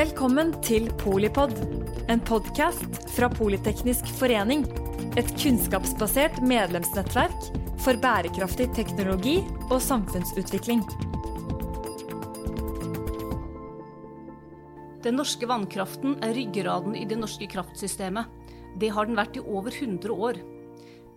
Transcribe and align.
Velkommen 0.00 0.54
til 0.64 0.86
Polipod, 0.96 1.50
en 2.08 2.22
podkast 2.24 2.94
fra 3.12 3.26
Politeknisk 3.28 4.06
forening. 4.16 4.62
Et 5.20 5.28
kunnskapsbasert 5.34 6.38
medlemsnettverk 6.40 7.48
for 7.84 8.00
bærekraftig 8.00 8.70
teknologi 8.78 9.34
og 9.66 9.76
samfunnsutvikling. 9.84 10.80
Den 15.04 15.20
norske 15.20 15.50
vannkraften 15.50 16.16
er 16.24 16.32
ryggraden 16.38 16.96
i 16.96 17.04
det 17.10 17.18
norske 17.20 17.50
kraftsystemet. 17.52 18.30
Det 18.80 18.88
har 18.96 19.10
den 19.10 19.20
vært 19.20 19.36
i 19.36 19.44
over 19.44 19.68
100 19.68 20.16
år. 20.16 20.40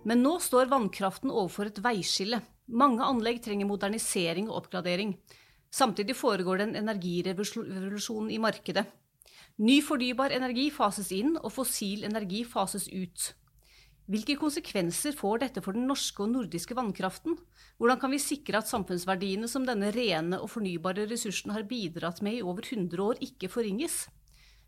Men 0.04 0.20
nå 0.26 0.34
står 0.44 0.68
vannkraften 0.74 1.32
overfor 1.32 1.72
et 1.72 1.80
veiskille. 1.80 2.42
Mange 2.68 3.00
anlegg 3.00 3.40
trenger 3.48 3.70
modernisering 3.70 4.52
og 4.52 4.66
oppgradering. 4.66 5.16
Samtidig 5.74 6.14
foregår 6.14 6.60
det 6.60 6.66
en 6.68 6.82
energirevolusjon 6.84 8.28
i 8.30 8.38
markedet. 8.38 8.84
Ny 9.58 9.80
fornybar 9.82 10.34
energi 10.34 10.68
fases 10.74 11.10
inn, 11.14 11.34
og 11.40 11.50
fossil 11.54 12.04
energi 12.06 12.44
fases 12.46 12.86
ut. 12.92 13.32
Hvilke 14.10 14.36
konsekvenser 14.36 15.14
får 15.16 15.40
dette 15.40 15.62
for 15.64 15.74
den 15.74 15.86
norske 15.88 16.20
og 16.22 16.30
nordiske 16.34 16.76
vannkraften? 16.76 17.38
Hvordan 17.80 18.00
kan 18.02 18.12
vi 18.12 18.20
sikre 18.22 18.60
at 18.60 18.68
samfunnsverdiene 18.70 19.48
som 19.50 19.64
denne 19.66 19.90
rene 19.94 20.38
og 20.38 20.50
fornybare 20.52 21.08
ressursen 21.10 21.54
har 21.56 21.64
bidratt 21.66 22.20
med 22.22 22.38
i 22.38 22.44
over 22.44 22.66
100 22.68 23.00
år, 23.00 23.22
ikke 23.24 23.50
forringes? 23.50 24.04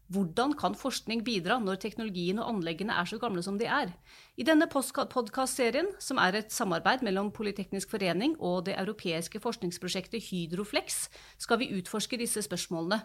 Hvordan 0.06 0.52
kan 0.54 0.76
forskning 0.78 1.24
bidra 1.26 1.56
når 1.58 1.80
teknologien 1.82 2.38
og 2.38 2.46
anleggene 2.52 2.94
er 2.94 3.08
så 3.10 3.18
gamle 3.18 3.42
som 3.42 3.56
de 3.58 3.66
er? 3.66 3.90
I 4.38 4.46
denne 4.46 4.68
podkastserien, 4.70 5.88
som 5.98 6.20
er 6.22 6.38
et 6.38 6.54
samarbeid 6.54 7.02
mellom 7.02 7.32
Politeknisk 7.34 7.90
forening 7.90 8.36
og 8.38 8.68
det 8.68 8.76
europeiske 8.78 9.40
forskningsprosjektet 9.42 10.28
Hydroflex, 10.28 11.08
skal 11.42 11.58
vi 11.58 11.72
utforske 11.74 12.20
disse 12.20 12.44
spørsmålene. 12.46 13.00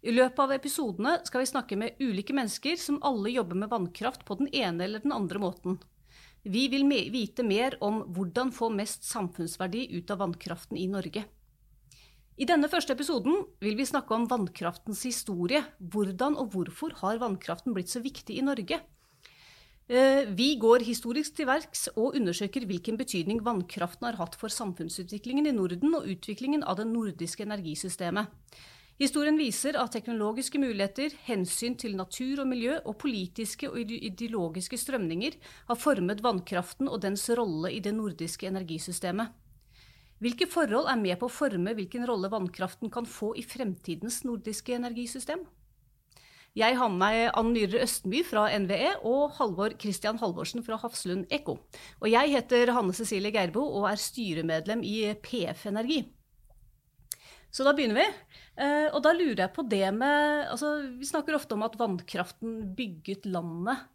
I 0.00 0.14
løpet 0.16 0.40
av 0.40 0.54
episodene 0.56 1.18
skal 1.28 1.42
vi 1.42 1.50
snakke 1.50 1.76
med 1.76 2.00
ulike 2.00 2.32
mennesker 2.36 2.80
som 2.80 3.02
alle 3.04 3.32
jobber 3.34 3.60
med 3.60 3.72
vannkraft 3.72 4.24
på 4.24 4.38
den 4.40 4.48
ene 4.48 4.86
eller 4.86 5.04
den 5.04 5.12
andre 5.12 5.42
måten. 5.42 5.76
Vi 6.40 6.68
vil 6.72 6.86
vite 7.12 7.44
mer 7.44 7.76
om 7.84 8.00
hvordan 8.16 8.48
få 8.56 8.70
mest 8.72 9.04
samfunnsverdi 9.04 9.90
ut 9.98 10.10
av 10.12 10.22
vannkraften 10.24 10.80
i 10.80 10.88
Norge. 10.88 11.26
I 12.40 12.46
denne 12.48 12.70
første 12.72 12.94
episoden 12.96 13.42
vil 13.60 13.74
vi 13.76 13.84
snakke 13.84 14.14
om 14.16 14.22
vannkraftens 14.24 15.02
historie. 15.04 15.60
Hvordan 15.76 16.38
og 16.40 16.54
hvorfor 16.54 16.94
har 17.02 17.18
vannkraften 17.20 17.74
blitt 17.76 17.92
så 17.92 18.00
viktig 18.00 18.38
i 18.38 18.44
Norge? 18.46 18.78
Eh, 19.90 20.22
vi 20.38 20.54
går 20.56 20.86
historisk 20.86 21.34
til 21.36 21.50
verks 21.50 21.90
og 21.92 22.16
undersøker 22.16 22.64
hvilken 22.64 22.96
betydning 22.96 23.42
vannkraften 23.44 24.08
har 24.08 24.16
hatt 24.22 24.38
for 24.40 24.48
samfunnsutviklingen 24.54 25.50
i 25.50 25.52
Norden 25.52 25.98
og 25.98 26.08
utviklingen 26.08 26.64
av 26.64 26.78
det 26.80 26.88
nordiske 26.88 27.44
energisystemet. 27.44 28.32
Historien 29.00 29.36
viser 29.36 29.76
at 29.76 29.92
teknologiske 29.92 30.62
muligheter, 30.62 31.12
hensyn 31.28 31.76
til 31.76 31.92
natur 31.96 32.40
og 32.40 32.48
miljø 32.48 32.78
og 32.86 32.96
politiske 33.04 33.68
og 33.68 33.84
ideologiske 33.84 34.80
strømninger 34.80 35.36
har 35.68 35.80
formet 35.80 36.24
vannkraften 36.24 36.88
og 36.88 37.02
dens 37.04 37.28
rolle 37.36 37.74
i 37.76 37.84
det 37.84 37.92
nordiske 37.96 38.48
energisystemet. 38.48 39.28
Hvilke 40.20 40.44
forhold 40.52 40.90
er 40.92 41.00
med 41.00 41.16
på 41.20 41.30
å 41.30 41.32
forme 41.32 41.72
hvilken 41.76 42.04
rolle 42.08 42.28
vannkraften 42.28 42.92
kan 42.92 43.06
få 43.08 43.32
i 43.40 43.44
fremtidens 43.46 44.20
nordiske 44.28 44.74
energisystem? 44.76 45.46
Jeg 46.58 46.74
har 46.76 46.90
med 46.90 46.98
meg 46.98 47.36
Ann 47.38 47.52
Myhre 47.54 47.80
Østenby 47.84 48.20
fra 48.26 48.48
NVE 48.58 48.96
og 49.06 49.36
Halvor 49.38 49.76
Christian 49.80 50.18
Halvorsen 50.20 50.64
fra 50.66 50.76
Hafslund 50.82 51.30
Ekko. 51.32 51.54
Og 52.02 52.08
jeg 52.10 52.34
heter 52.34 52.72
Hanne 52.74 52.92
Cecilie 52.96 53.32
Geirbo 53.32 53.62
og 53.62 53.86
er 53.88 54.02
styremedlem 54.02 54.82
i 54.84 54.96
PF 55.22 55.68
Energi. 55.70 56.02
Så 57.54 57.64
da 57.66 57.72
begynner 57.74 58.02
vi. 58.02 58.08
Eh, 58.60 58.88
og 58.90 59.00
da 59.06 59.14
lurer 59.14 59.44
jeg 59.46 59.54
på 59.54 59.64
det 59.66 59.86
med 59.94 60.50
altså, 60.50 60.74
Vi 60.98 61.08
snakker 61.08 61.38
ofte 61.38 61.56
om 61.56 61.64
at 61.66 61.78
vannkraften 61.78 62.74
bygget 62.76 63.30
landet. 63.30 63.86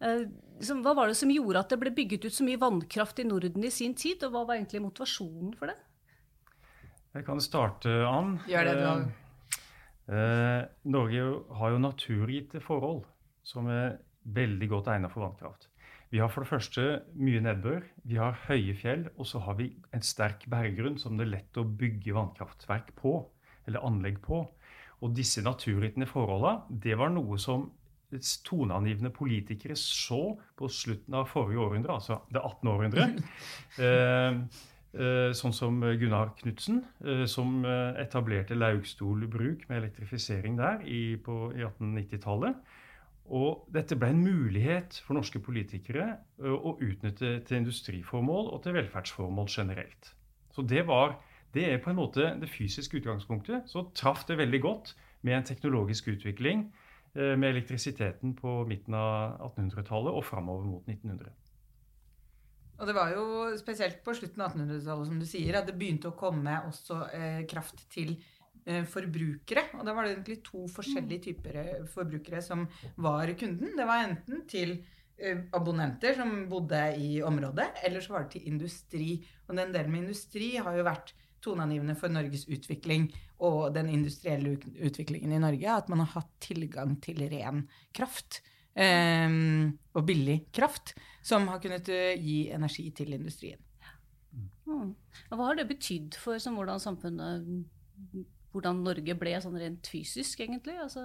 Eh, 0.00 0.26
liksom, 0.58 0.80
hva 0.84 0.94
var 0.96 1.10
det 1.10 1.18
som 1.18 1.32
gjorde 1.32 1.60
at 1.60 1.72
det 1.72 1.80
ble 1.82 1.92
bygget 1.96 2.26
ut 2.26 2.34
så 2.34 2.46
mye 2.46 2.60
vannkraft 2.60 3.20
i 3.20 3.28
Norden 3.28 3.64
i 3.66 3.72
sin 3.74 3.94
tid, 3.98 4.24
og 4.24 4.34
hva 4.34 4.44
var 4.48 4.58
egentlig 4.60 4.82
motivasjonen 4.84 5.54
for 5.58 5.72
det? 5.72 5.78
Jeg 7.16 7.26
kan 7.26 7.42
starte, 7.42 7.90
an. 8.06 8.38
Gjør 8.48 8.68
det, 8.68 8.76
du 8.78 8.86
har. 8.86 9.08
Eh, 10.10 10.60
Norge 10.90 11.26
har 11.58 11.74
jo 11.74 11.82
naturgitte 11.82 12.62
forhold 12.64 13.04
som 13.46 13.68
er 13.70 13.98
veldig 14.30 14.68
godt 14.70 14.88
egnet 14.94 15.12
for 15.12 15.26
vannkraft. 15.26 15.68
Vi 16.10 16.18
har 16.18 16.30
for 16.32 16.42
det 16.42 16.50
første 16.50 16.84
mye 17.14 17.42
nedbør, 17.44 17.84
vi 18.02 18.16
har 18.18 18.38
høye 18.48 18.74
fjell, 18.74 19.04
og 19.14 19.28
så 19.30 19.42
har 19.44 19.58
vi 19.60 19.68
en 19.94 20.02
sterk 20.02 20.42
berggrunn 20.50 20.98
som 20.98 21.18
det 21.18 21.28
er 21.28 21.34
lett 21.36 21.60
å 21.60 21.66
bygge 21.66 22.16
vannkraftverk 22.16 22.90
på, 22.98 23.12
eller 23.70 23.86
anlegg 23.86 24.18
på. 24.24 24.40
Og 25.00 25.14
disse 25.14 25.42
naturgitte 25.46 26.08
forholdene, 26.10 26.80
det 26.82 26.98
var 26.98 27.14
noe 27.14 27.38
som 27.38 27.68
toneangivende 28.44 29.12
politikere 29.14 29.76
så 29.78 30.34
på 30.58 30.68
slutten 30.68 31.14
av 31.14 31.28
forrige 31.30 31.62
århundre, 31.62 31.94
altså 31.94 32.20
det 32.32 32.42
18. 32.42 32.74
århundre. 32.74 33.08
Eh, 33.80 34.40
eh, 34.98 35.30
sånn 35.38 35.52
som 35.54 35.76
Gunnar 35.78 36.32
Knutsen, 36.40 36.80
eh, 37.06 37.22
som 37.30 37.62
etablerte 37.64 38.56
Laugstol 38.58 39.28
bruk 39.30 39.62
med 39.68 39.78
elektrifisering 39.78 40.58
der 40.58 40.82
i, 40.82 41.14
på, 41.22 41.52
i 41.54 41.62
1890-tallet. 41.62 42.58
Og 43.30 43.68
dette 43.70 43.94
ble 43.94 44.10
en 44.10 44.24
mulighet 44.24 44.98
for 45.06 45.14
norske 45.14 45.38
politikere 45.38 46.16
å 46.42 46.74
utnytte 46.82 47.36
til 47.46 47.60
industriformål 47.60 48.50
og 48.50 48.64
til 48.64 48.74
velferdsformål 48.74 49.46
generelt. 49.54 50.10
Så 50.50 50.66
det, 50.66 50.82
var, 50.88 51.14
det 51.54 51.68
er 51.70 51.78
på 51.78 51.92
en 51.92 52.00
måte 52.00 52.32
det 52.40 52.50
fysiske 52.50 52.98
utgangspunktet. 52.98 53.70
Så 53.70 53.86
traff 53.94 54.26
det 54.26 54.40
veldig 54.40 54.60
godt 54.66 54.96
med 55.22 55.38
en 55.38 55.46
teknologisk 55.46 56.10
utvikling 56.10 56.66
med 57.14 57.48
elektrisiteten 57.48 58.36
på 58.38 58.52
midten 58.70 58.94
av 58.94 59.40
1800-tallet 59.50 60.14
og 60.14 60.22
framover 60.22 60.68
mot 60.68 60.86
1900. 60.86 61.32
Og 62.80 62.86
det 62.86 62.94
var 62.96 63.10
jo 63.12 63.24
spesielt 63.60 63.98
på 64.06 64.14
slutten 64.14 64.44
av 64.44 64.54
1800-tallet 64.54 65.10
som 65.10 65.18
du 65.18 65.26
sier, 65.28 65.58
at 65.58 65.66
det 65.66 65.74
begynte 65.80 66.12
å 66.12 66.16
komme 66.16 66.54
også 66.68 67.00
eh, 67.16 67.40
kraft 67.50 67.82
til 67.92 68.14
Eh, 68.68 68.84
forbrukere. 68.84 69.62
Og 69.78 69.86
da 69.86 69.94
var 69.96 70.04
det 70.04 70.14
egentlig 70.14 70.42
to 70.44 70.66
forskjellige 70.68 71.24
typer 71.30 71.56
eh, 71.62 71.86
forbrukere 71.88 72.42
som 72.44 72.66
var 73.00 73.32
kunden. 73.40 73.72
Det 73.76 73.86
var 73.88 74.04
enten 74.04 74.42
til 74.50 74.74
eh, 75.16 75.46
abonnenter 75.56 76.18
som 76.18 76.44
bodde 76.50 76.82
i 77.00 77.22
området, 77.24 77.70
eller 77.86 78.04
så 78.04 78.14
var 78.14 78.26
det 78.26 78.34
til 78.36 78.50
industri. 78.52 79.08
Og 79.48 79.56
den 79.56 79.72
delen 79.72 79.94
med 79.94 80.04
industri 80.04 80.52
har 80.60 80.76
jo 80.76 80.84
vært 80.84 81.14
toneangivende 81.44 81.96
for 81.98 82.12
Norges 82.12 82.46
utvikling 82.50 83.08
og 83.40 83.74
den 83.74 83.88
industrielle 83.92 84.56
utviklingen 84.84 85.32
i 85.36 85.42
Norge. 85.42 85.72
At 85.72 85.90
man 85.92 86.04
har 86.04 86.12
hatt 86.18 86.32
tilgang 86.44 86.96
til 87.04 87.22
ren 87.32 87.66
kraft. 87.96 88.42
Um, 88.70 89.72
og 89.98 90.04
billig 90.06 90.44
kraft, 90.54 90.94
som 91.26 91.48
har 91.50 91.58
kunnet 91.60 91.88
gi 91.90 92.44
energi 92.54 92.86
til 92.94 93.16
industrien. 93.16 93.58
Mm. 94.70 94.92
Hva 95.32 95.48
har 95.48 95.58
det 95.58 95.66
betydd 95.72 96.14
for 96.22 96.38
hvordan 96.38 96.78
samfunnet 96.80 97.48
hvordan 98.54 98.82
Norge 98.84 99.14
ble 99.18 99.36
sånn 99.42 99.58
rent 99.60 99.90
fysisk, 99.90 100.42
egentlig? 100.42 100.76
Altså, 100.82 101.02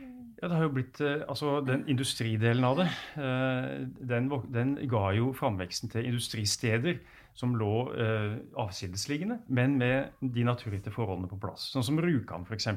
ja, 0.00 0.48
det 0.48 0.54
har 0.54 0.64
jo 0.64 0.72
blitt, 0.72 1.00
eh, 1.04 1.22
altså 1.28 1.58
Den 1.60 1.82
industridelen 1.90 2.64
av 2.64 2.78
det 2.78 2.86
eh, 3.20 3.82
den, 4.08 4.30
den 4.54 4.76
ga 4.88 5.10
jo 5.12 5.34
framveksten 5.36 5.92
til 5.92 6.08
industristeder 6.08 7.00
som 7.38 7.54
lå 7.56 7.74
eh, 7.94 8.36
avsidesliggende, 8.60 9.40
men 9.48 9.76
med 9.80 10.14
de 10.20 10.44
naturgitte 10.46 10.92
forholdene 10.94 11.30
på 11.30 11.38
plass. 11.40 11.70
Sånn 11.72 11.86
som 11.86 12.00
Rjukan 12.02 12.46
f.eks. 12.48 12.70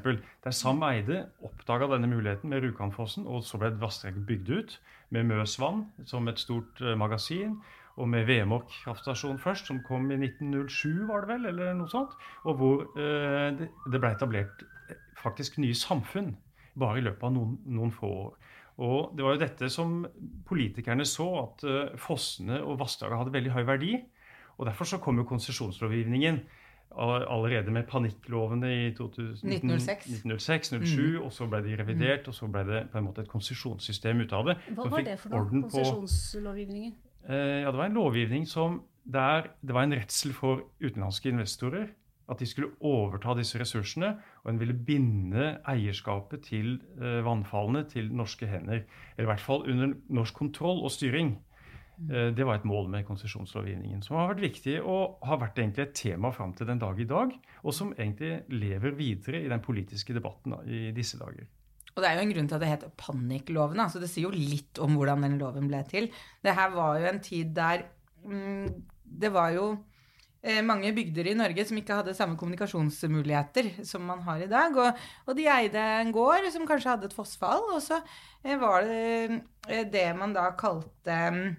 Der 0.44 0.56
Sam 0.56 0.84
Eide 0.88 1.28
oppdaga 1.44 1.90
denne 1.91 2.09
muligheten 2.12 2.53
med 2.53 2.64
Rjukanfossen, 2.64 3.28
og 3.28 3.46
så 3.47 3.59
ble 3.59 3.74
et 3.74 3.80
vassdrag 3.81 4.19
bygd 4.28 4.52
ut 4.53 4.78
med 5.14 5.30
Møsvann 5.30 5.88
som 6.09 6.30
et 6.31 6.41
stort 6.41 6.81
eh, 6.84 6.97
magasin 7.00 7.59
og 8.02 8.09
med 8.09 8.25
Vemork 8.25 8.72
kraftstasjon 8.84 9.38
først, 9.41 9.69
som 9.69 9.84
kom 9.86 10.09
i 10.12 10.18
1907, 10.18 11.06
var 11.09 11.24
det 11.24 11.35
vel, 11.35 11.50
eller 11.52 11.75
noe 11.78 11.91
sånt. 11.91 12.16
Og 12.50 12.58
hvor 12.58 12.88
eh, 12.97 13.53
det, 13.53 14.00
ble 14.00 14.09
etablert 14.09 14.64
eh, 14.90 14.97
faktisk 15.20 15.59
nye 15.61 15.78
samfunn 15.78 16.34
bare 16.79 17.00
i 17.00 17.05
løpet 17.05 17.28
av 17.28 17.35
noen, 17.35 17.59
noen, 17.70 17.94
få 17.94 18.09
år. 18.23 18.32
Og 18.82 19.11
det 19.14 19.22
var 19.26 19.35
jo 19.35 19.44
dette 19.44 19.70
som 19.70 20.00
politikerne 20.50 21.05
så, 21.05 21.28
at 21.44 21.66
eh, 21.70 21.94
fossene 22.02 22.64
og 22.66 22.79
vassdraget 22.82 23.22
hadde 23.22 23.35
veldig 23.38 23.53
høy 23.53 23.64
verdi. 23.70 23.94
Og 24.58 24.66
derfor 24.70 24.85
så 24.85 24.97
kom 25.02 25.17
jo 25.17 25.26
konsesjonslovgivningen 25.29 26.44
allerede 26.94 27.72
med 27.72 27.84
panikklovene 27.90 28.73
i 28.73 28.91
1906-2007. 28.91 31.02
Mm. 31.02 31.23
Og 31.23 31.34
så 31.34 31.47
ble 31.50 31.64
de 31.66 31.78
revidert, 31.79 32.28
og 32.28 32.34
så 32.38 32.47
ble 32.47 32.64
det 32.67 32.84
på 32.91 32.97
en 33.00 33.08
måte 33.08 33.22
et 33.26 33.32
konsesjonssystem 33.32 34.22
ut 34.22 34.34
av 34.34 34.46
det. 34.52 34.55
Hva 34.78 34.90
var 34.91 35.02
det 35.08 35.17
for 35.22 35.29
noe, 35.34 35.61
konsesjonslovgivningen? 35.66 36.94
Eh, 37.29 37.61
ja, 37.64 37.72
det 37.72 37.79
var 37.79 37.90
en 37.90 37.97
lovgivning 37.97 38.47
som 38.50 38.82
der 39.03 39.41
det 39.61 39.76
var 39.76 39.84
en 39.88 39.97
redsel 39.97 40.34
for 40.35 40.64
utenlandske 40.84 41.29
investorer. 41.34 41.88
At 42.32 42.40
de 42.40 42.47
skulle 42.47 42.72
overta 42.79 43.34
disse 43.35 43.59
ressursene, 43.59 44.14
og 44.44 44.53
en 44.53 44.59
ville 44.59 44.73
binde 44.73 45.58
eierskapet 45.67 46.46
til 46.47 46.78
eh, 47.02 47.20
vannfallene 47.26 47.84
til 47.90 48.14
norske 48.16 48.47
hender. 48.47 48.85
Eller 49.17 49.28
i 49.28 49.32
hvert 49.34 49.44
fall 49.44 49.66
under 49.67 49.91
norsk 50.08 50.34
kontroll 50.34 50.84
og 50.84 50.91
styring. 50.91 51.35
Eh, 52.01 52.29
det 52.35 52.45
var 52.45 52.59
et 52.59 52.67
mål 52.67 52.90
med 52.91 53.05
konsesjonslovgivningen, 53.07 54.01
som 54.05 54.17
har 54.19 54.31
vært 54.34 54.45
viktig 54.47 54.79
og 54.81 55.19
har 55.28 55.41
vært 55.41 55.59
egentlig 55.61 55.87
et 55.87 55.97
tema 55.97 56.34
fram 56.35 56.55
til 56.57 56.69
den 56.69 56.81
dag 56.81 56.99
i 56.99 57.09
dag, 57.09 57.35
og 57.63 57.75
som 57.75 57.93
egentlig 57.93 58.43
lever 58.53 58.97
videre 58.97 59.43
i 59.43 59.51
den 59.51 59.61
politiske 59.63 60.16
debatten 60.16 60.57
i 60.66 60.90
disse 60.95 61.19
dager. 61.22 61.47
Og 61.93 62.01
det 62.01 62.09
er 62.09 62.17
jo 62.17 62.25
en 62.25 62.34
grunn 62.34 62.47
til 62.49 62.57
at 62.57 62.63
det 62.63 62.72
heter 62.72 62.93
panikkloven. 62.97 63.81
Altså 63.84 64.01
det 64.01 64.09
sier 64.09 64.25
jo 64.25 64.34
litt 64.34 64.81
om 64.81 64.95
hvordan 64.97 65.28
den 65.28 65.37
loven 65.37 65.69
ble 65.69 65.84
til. 65.90 66.09
Det 66.41 66.55
her 66.57 66.72
var 66.73 66.97
jo 66.97 67.09
en 67.11 67.22
tid 67.22 67.51
der 67.53 67.84
mm, 68.25 68.69
det 69.22 69.29
var 69.34 69.51
jo 69.53 69.67
eh, 70.41 70.63
mange 70.66 70.90
bygder 70.95 71.29
i 71.29 71.35
Norge 71.37 71.66
som 71.69 71.78
ikke 71.78 71.99
hadde 71.99 72.16
samme 72.17 72.37
kommunikasjonsmuligheter 72.40 73.85
som 73.85 74.07
man 74.09 74.23
har 74.25 74.41
i 74.41 74.49
dag. 74.49 74.73
Og, 74.73 75.03
og 75.28 75.37
de 75.37 75.45
eide 75.53 75.84
en 75.99 76.13
gård 76.16 76.49
som 76.55 76.66
kanskje 76.66 76.95
hadde 76.95 77.11
et 77.11 77.17
fossfall, 77.17 77.69
og 77.75 77.84
så 77.85 78.01
eh, 78.41 78.57
var 78.57 78.90
det 78.90 79.85
det 79.93 80.07
man 80.17 80.34
da 80.34 80.49
kalte 80.57 81.19
eh, 81.29 81.53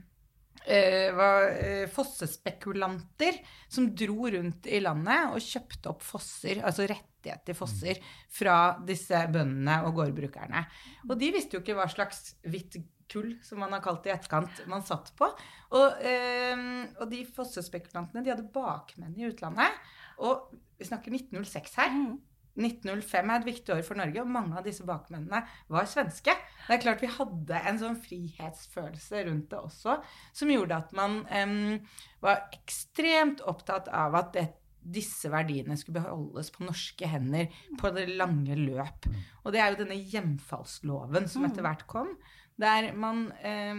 var 1.17 1.51
eh, 1.53 1.85
fossespekulanter 1.93 3.41
som 3.69 3.91
dro 3.97 4.31
rundt 4.33 4.69
i 4.71 4.81
landet 4.81 5.35
og 5.35 5.45
kjøpte 5.45 5.93
opp 5.93 6.05
fosser, 6.05 6.63
altså 6.65 6.89
rettigheter 6.89 7.57
fosser, 7.59 8.01
fra 8.33 8.57
disse 8.87 9.21
bøndene 9.35 9.83
og 9.85 10.01
gårdbrukerne. 10.01 10.65
Og 11.09 11.17
de 11.21 11.31
visste 11.37 11.59
jo 11.59 11.65
ikke 11.65 11.77
hva 11.79 11.89
slags 11.93 12.35
hvitt 12.49 12.79
kull, 13.13 13.35
som 13.45 13.61
man 13.61 13.75
har 13.77 13.83
kalt 13.85 14.05
det 14.05 14.13
i 14.13 14.15
etterkant, 14.15 14.63
man 14.71 14.85
satt 14.87 15.13
på. 15.19 15.29
Og, 15.77 16.05
eh, 16.05 16.69
og 16.99 17.11
de 17.11 17.25
fossespekulantene 17.37 18.25
de 18.25 18.33
hadde 18.33 18.53
bakmenn 18.55 19.17
i 19.21 19.29
utlandet. 19.29 19.83
Og 20.25 20.49
vi 20.79 20.89
snakker 20.89 21.13
1906 21.13 21.77
her. 21.83 21.93
Mm. 22.55 22.65
1905 22.65 23.31
er 23.31 23.41
et 23.41 23.49
viktig 23.49 23.75
år 23.75 23.85
for 23.87 23.99
Norge, 23.99 24.23
og 24.23 24.31
mange 24.31 24.59
av 24.59 24.67
disse 24.67 24.87
bakmennene 24.87 25.43
var 25.73 25.89
svenske. 25.91 26.35
Det 26.67 26.77
er 26.77 26.83
klart 26.83 27.03
vi 27.03 27.11
hadde 27.11 27.63
en 27.69 27.81
sånn 27.81 27.97
frihetsfølelse 28.01 29.25
rundt 29.29 29.49
det 29.51 29.59
også, 29.61 29.97
som 30.33 30.53
gjorde 30.53 30.79
at 30.79 30.95
man 30.97 31.23
um, 31.29 31.81
var 32.25 32.47
ekstremt 32.55 33.43
opptatt 33.51 33.91
av 33.93 34.15
at 34.21 34.31
det, 34.37 34.47
disse 34.85 35.31
verdiene 35.33 35.79
skulle 35.81 36.03
beholdes 36.03 36.51
på 36.53 36.67
norske 36.67 37.09
hender 37.09 37.49
på 37.81 37.91
det 37.97 38.05
lange 38.19 38.57
løp. 38.59 39.09
Og 39.43 39.55
det 39.55 39.63
er 39.63 39.73
jo 39.73 39.81
denne 39.81 39.97
hjemfallsloven 39.97 41.29
som 41.33 41.47
etter 41.49 41.65
hvert 41.65 41.87
kom. 41.89 42.11
Der 42.55 42.93
man, 42.95 43.25
eh, 43.43 43.75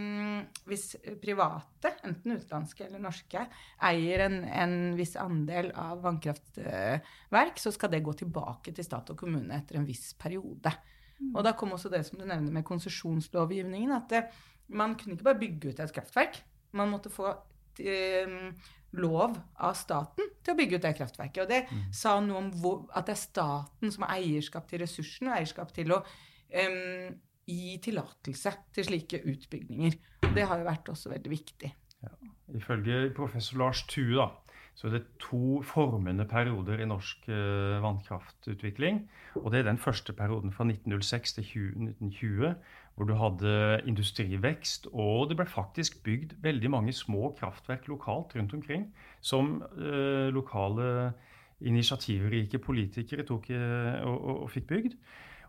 hvis 0.67 0.97
private, 1.23 1.93
enten 2.03 2.35
utenlandske 2.35 2.83
eller 2.89 2.99
norske, 2.99 3.45
eier 3.87 4.25
en, 4.25 4.41
en 4.43 4.75
viss 4.97 5.15
andel 5.19 5.71
av 5.79 6.01
vannkraftverk, 6.03 7.61
så 7.61 7.71
skal 7.71 7.93
det 7.93 8.03
gå 8.03 8.15
tilbake 8.19 8.75
til 8.75 8.87
stat 8.87 9.13
og 9.13 9.19
kommune 9.21 9.55
etter 9.55 9.79
en 9.79 9.87
viss 9.87 10.11
periode. 10.19 10.73
Mm. 11.21 11.31
Og 11.31 11.45
da 11.47 11.55
kom 11.55 11.71
også 11.77 11.91
det 11.93 12.03
som 12.07 12.19
du 12.19 12.25
nevner 12.27 12.51
med 12.51 12.67
konsesjonslovgivningen, 12.67 13.95
at 13.95 14.11
det, 14.11 14.25
man 14.67 14.97
kunne 14.99 15.15
ikke 15.15 15.29
bare 15.29 15.43
bygge 15.45 15.71
ut 15.71 15.79
et 15.79 15.95
kraftverk. 15.95 16.41
Man 16.75 16.91
måtte 16.91 17.13
få 17.13 17.31
eh, 17.79 18.51
lov 18.99 19.37
av 19.55 19.75
staten 19.79 20.33
til 20.43 20.53
å 20.53 20.57
bygge 20.57 20.79
ut 20.79 20.85
det 20.85 20.95
kraftverket. 20.97 21.43
Og 21.43 21.51
det 21.51 21.61
mm. 21.69 21.85
sa 21.95 22.17
noe 22.23 22.41
om 22.43 22.51
hvor, 22.59 22.83
at 22.91 23.07
det 23.07 23.15
er 23.15 23.23
staten 23.23 23.93
som 23.93 24.03
har 24.07 24.17
eierskap 24.19 24.67
til 24.69 24.83
ressursene 24.83 25.31
og 25.31 25.39
eierskap 25.39 25.71
til 25.75 25.95
å 25.95 26.01
um, 26.03 27.15
gi 27.47 27.77
tillatelse 27.83 28.53
til 28.73 28.87
slike 28.87 29.21
utbygninger. 29.25 29.99
Det 30.35 30.47
har 30.47 30.61
jo 30.61 30.67
vært 30.67 30.89
også 30.93 31.11
veldig 31.13 31.31
viktig. 31.31 31.71
Ja. 32.03 32.15
Ifølge 32.55 33.09
professor 33.15 33.57
Lars 33.61 33.83
Thue 33.89 34.27
så 34.75 34.89
er 34.89 34.97
det 34.97 35.05
to 35.23 35.61
formende 35.63 36.25
perioder 36.27 36.81
i 36.83 36.87
norsk 36.87 37.29
uh, 37.31 37.79
vannkraftutvikling. 37.83 39.05
Og 39.39 39.51
det 39.51 39.61
er 39.61 39.69
den 39.69 39.79
første 39.79 40.13
perioden 40.13 40.51
fra 40.51 40.65
1906 40.67 41.33
til 41.37 41.45
20, 41.45 41.67
1920, 41.95 42.55
hvor 42.95 43.07
du 43.07 43.13
hadde 43.15 43.53
industrivekst, 43.87 44.89
og 44.91 45.29
det 45.29 45.37
ble 45.39 45.47
faktisk 45.47 46.03
bygd 46.03 46.35
veldig 46.43 46.71
mange 46.71 46.93
små 46.93 47.31
kraftverk 47.39 47.87
lokalt 47.87 48.35
rundt 48.35 48.53
omkring, 48.53 48.89
som 49.21 49.61
uh, 49.77 50.27
lokale 50.35 51.13
initiativrike 51.61 52.59
politikere 52.59 53.23
tok 53.23 53.47
uh, 53.55 54.03
og, 54.03 54.17
og, 54.19 54.43
og 54.43 54.51
fikk 54.51 54.67
bygd. 54.73 54.99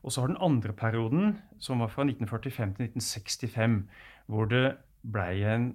Og 0.06 0.14
så 0.14 0.22
har 0.22 0.30
den 0.30 0.40
andre 0.40 0.72
perioden, 0.72 1.38
som 1.58 1.82
var 1.82 1.90
fra 1.90 2.04
1945 2.06 2.76
til 2.76 2.86
1965, 2.86 3.80
hvor 4.30 4.46
det 4.50 4.76
ble 5.02 5.26
en 5.50 5.72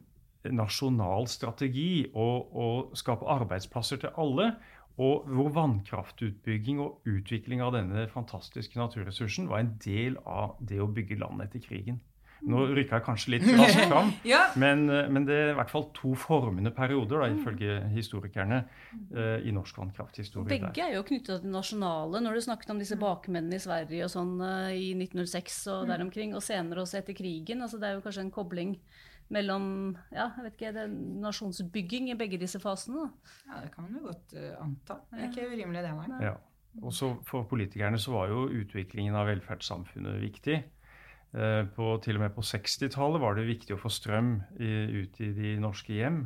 nasjonal 0.56 1.28
strategi 1.30 2.08
å, 2.16 2.28
å 2.48 2.68
skape 2.98 3.28
arbeidsplasser 3.30 4.00
til 4.02 4.16
alle, 4.18 4.54
og 5.02 5.28
hvor 5.32 5.52
vannkraftutbygging 5.56 6.80
og 6.84 7.08
utvikling 7.10 7.62
av 7.64 7.76
denne 7.76 8.08
fantastiske 8.12 8.80
naturressursen 8.80 9.50
var 9.52 9.64
en 9.64 9.76
del 9.84 10.18
av 10.26 10.56
det 10.60 10.82
å 10.84 10.90
bygge 10.90 11.20
landet 11.20 11.52
etter 11.52 11.68
krigen. 11.68 12.02
Nå 12.50 12.64
rykka 12.74 12.98
jeg 12.98 13.06
kanskje 13.06 13.34
litt 13.36 13.46
raskt 13.60 13.84
fram, 13.92 14.12
ja. 14.26 14.42
men, 14.60 14.88
eh, 14.90 15.10
men, 15.14 15.28
det 15.28 15.38
er 15.38 15.52
i 15.52 15.58
hvert 15.60 15.70
fall 15.74 15.88
to 15.98 16.14
formende 16.18 16.72
perioder, 16.74 17.22
da, 17.22 17.30
ifølge 17.36 17.78
historikerne, 17.94 18.64
uh, 19.14 19.38
i 19.46 19.54
norsk 19.54 19.78
vannkrafthistorie. 19.78 20.50
Begge 20.50 20.88
er 20.88 20.96
jo 20.98 21.06
knytta 21.06 21.36
til 21.36 21.46
det 21.46 21.54
nasjonale. 21.54 22.24
Når 22.26 22.38
du 22.38 22.46
snakket 22.48 22.74
om 22.74 22.82
disse 22.82 22.98
bakmennene 23.02 23.60
i 23.60 23.64
Sverige 23.64 24.08
og 24.08 24.14
sånn 24.14 24.34
uh, 24.42 24.74
i 24.74 24.92
1906 24.98 25.62
og 25.76 25.88
der 25.92 26.04
omkring, 26.04 26.36
og 26.38 26.46
senere 26.46 26.82
også 26.86 27.02
etter 27.02 27.18
krigen. 27.18 27.62
altså 27.62 27.82
Det 27.82 27.90
er 27.90 27.98
jo 28.00 28.06
kanskje 28.06 28.26
en 28.26 28.34
kobling 28.34 28.76
mellom 29.32 29.66
ja, 30.12 30.28
jeg 30.36 30.44
vet 30.44 30.56
ikke, 30.58 30.72
det 30.76 30.86
er 30.88 30.96
nasjonsbygging 31.24 32.10
i 32.12 32.18
begge 32.20 32.40
disse 32.42 32.60
fasene? 32.64 33.06
Da. 33.06 33.36
Ja, 33.48 33.62
det 33.64 33.74
kan 33.76 33.88
man 33.88 34.00
jo 34.00 34.08
godt 34.10 34.34
uh, 34.36 34.54
anta. 34.66 35.04
Det 35.12 35.22
er 35.22 35.30
ikke 35.30 35.52
urimelig, 35.54 35.86
det. 35.86 35.94
Nei. 36.02 36.24
Ja. 36.26 36.38
Også 36.88 37.18
for 37.28 37.44
politikerne 37.50 38.00
så 38.00 38.14
var 38.16 38.30
jo 38.32 38.46
utviklingen 38.48 39.16
av 39.20 39.28
velferdssamfunnet 39.28 40.22
viktig. 40.24 40.62
Eh, 41.32 41.64
på, 41.76 41.94
til 42.04 42.20
og 42.20 42.26
med 42.26 42.36
på 42.36 42.44
60-tallet 42.44 43.24
var 43.24 43.38
det 43.38 43.48
viktig 43.48 43.76
å 43.76 43.80
få 43.80 43.92
strøm 43.94 44.34
ut 44.60 45.22
i 45.24 45.32
de 45.38 45.56
norske 45.64 45.96
hjem. 45.96 46.26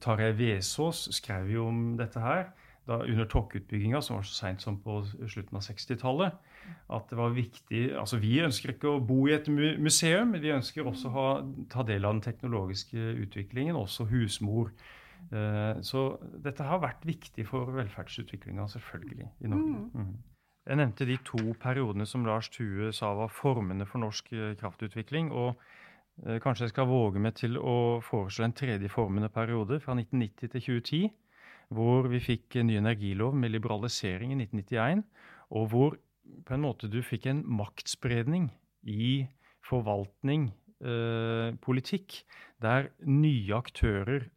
Tarjei 0.00 0.32
Vesaas 0.36 1.06
skrev 1.16 1.50
jo 1.52 1.68
om 1.68 1.82
dette 2.00 2.20
her 2.20 2.50
da, 2.88 3.02
under 3.02 3.28
Tokk-utbygginga, 3.28 4.00
som 4.04 4.16
var 4.16 4.26
så 4.28 4.36
seint 4.36 4.64
som 4.64 4.78
på 4.80 5.00
slutten 5.28 5.58
av 5.60 5.64
60-tallet. 5.64 6.38
At 6.92 7.08
det 7.08 7.16
var 7.16 7.36
viktig 7.36 7.82
Altså, 7.96 8.18
vi 8.20 8.38
ønsker 8.44 8.74
ikke 8.74 8.94
å 8.94 9.02
bo 9.04 9.22
i 9.28 9.34
et 9.36 9.48
museum, 9.48 10.34
vi 10.40 10.52
ønsker 10.52 10.88
også 10.88 11.08
å 11.08 11.14
ha, 11.16 11.28
ta 11.72 11.84
del 11.88 12.08
av 12.08 12.16
den 12.16 12.24
teknologiske 12.24 13.12
utviklingen, 13.24 13.76
også 13.76 14.08
husmor. 14.08 14.72
Eh, 15.28 15.80
så 15.84 16.08
dette 16.44 16.64
har 16.64 16.82
vært 16.82 17.04
viktig 17.08 17.46
for 17.48 17.72
velferdsutviklinga, 17.76 18.68
selvfølgelig, 18.72 19.30
i 19.44 19.52
Norge. 19.52 19.84
Mm. 19.94 20.12
Jeg 20.68 20.76
nevnte 20.76 21.06
de 21.08 21.16
to 21.24 21.54
periodene 21.56 22.04
som 22.04 22.26
Lars 22.28 22.50
Thue 22.52 22.90
sa 22.92 23.14
var 23.16 23.30
formene 23.32 23.86
for 23.88 24.02
norsk 24.02 24.26
eh, 24.36 24.56
kraftutvikling. 24.60 25.30
og 25.32 25.54
eh, 26.26 26.36
Kanskje 26.44 26.66
jeg 26.66 26.74
skal 26.74 26.90
våge 26.90 27.22
meg 27.24 27.38
til 27.40 27.56
å 27.56 28.02
foreslå 28.04 28.44
en 28.44 28.56
tredje 28.56 28.90
formende 28.92 29.30
periode, 29.32 29.80
fra 29.80 29.96
1990 29.96 30.52
til 30.52 30.66
2010, 30.66 31.08
hvor 31.72 32.10
vi 32.12 32.20
fikk 32.20 32.58
ny 32.68 32.76
energilov 32.82 33.36
med 33.36 33.54
liberalisering 33.54 34.34
i 34.34 34.40
1991, 34.44 35.02
og 35.56 35.72
hvor 35.72 35.96
på 36.44 36.54
en 36.54 36.64
måte 36.66 36.92
du 36.92 37.00
fikk 37.00 37.30
en 37.32 37.40
maktspredning 37.48 38.50
i 38.84 39.24
forvaltning, 39.64 40.50
eh, 40.84 41.56
politikk, 41.64 42.22
der 42.60 42.90
nye 43.08 43.56
aktører 43.56 44.28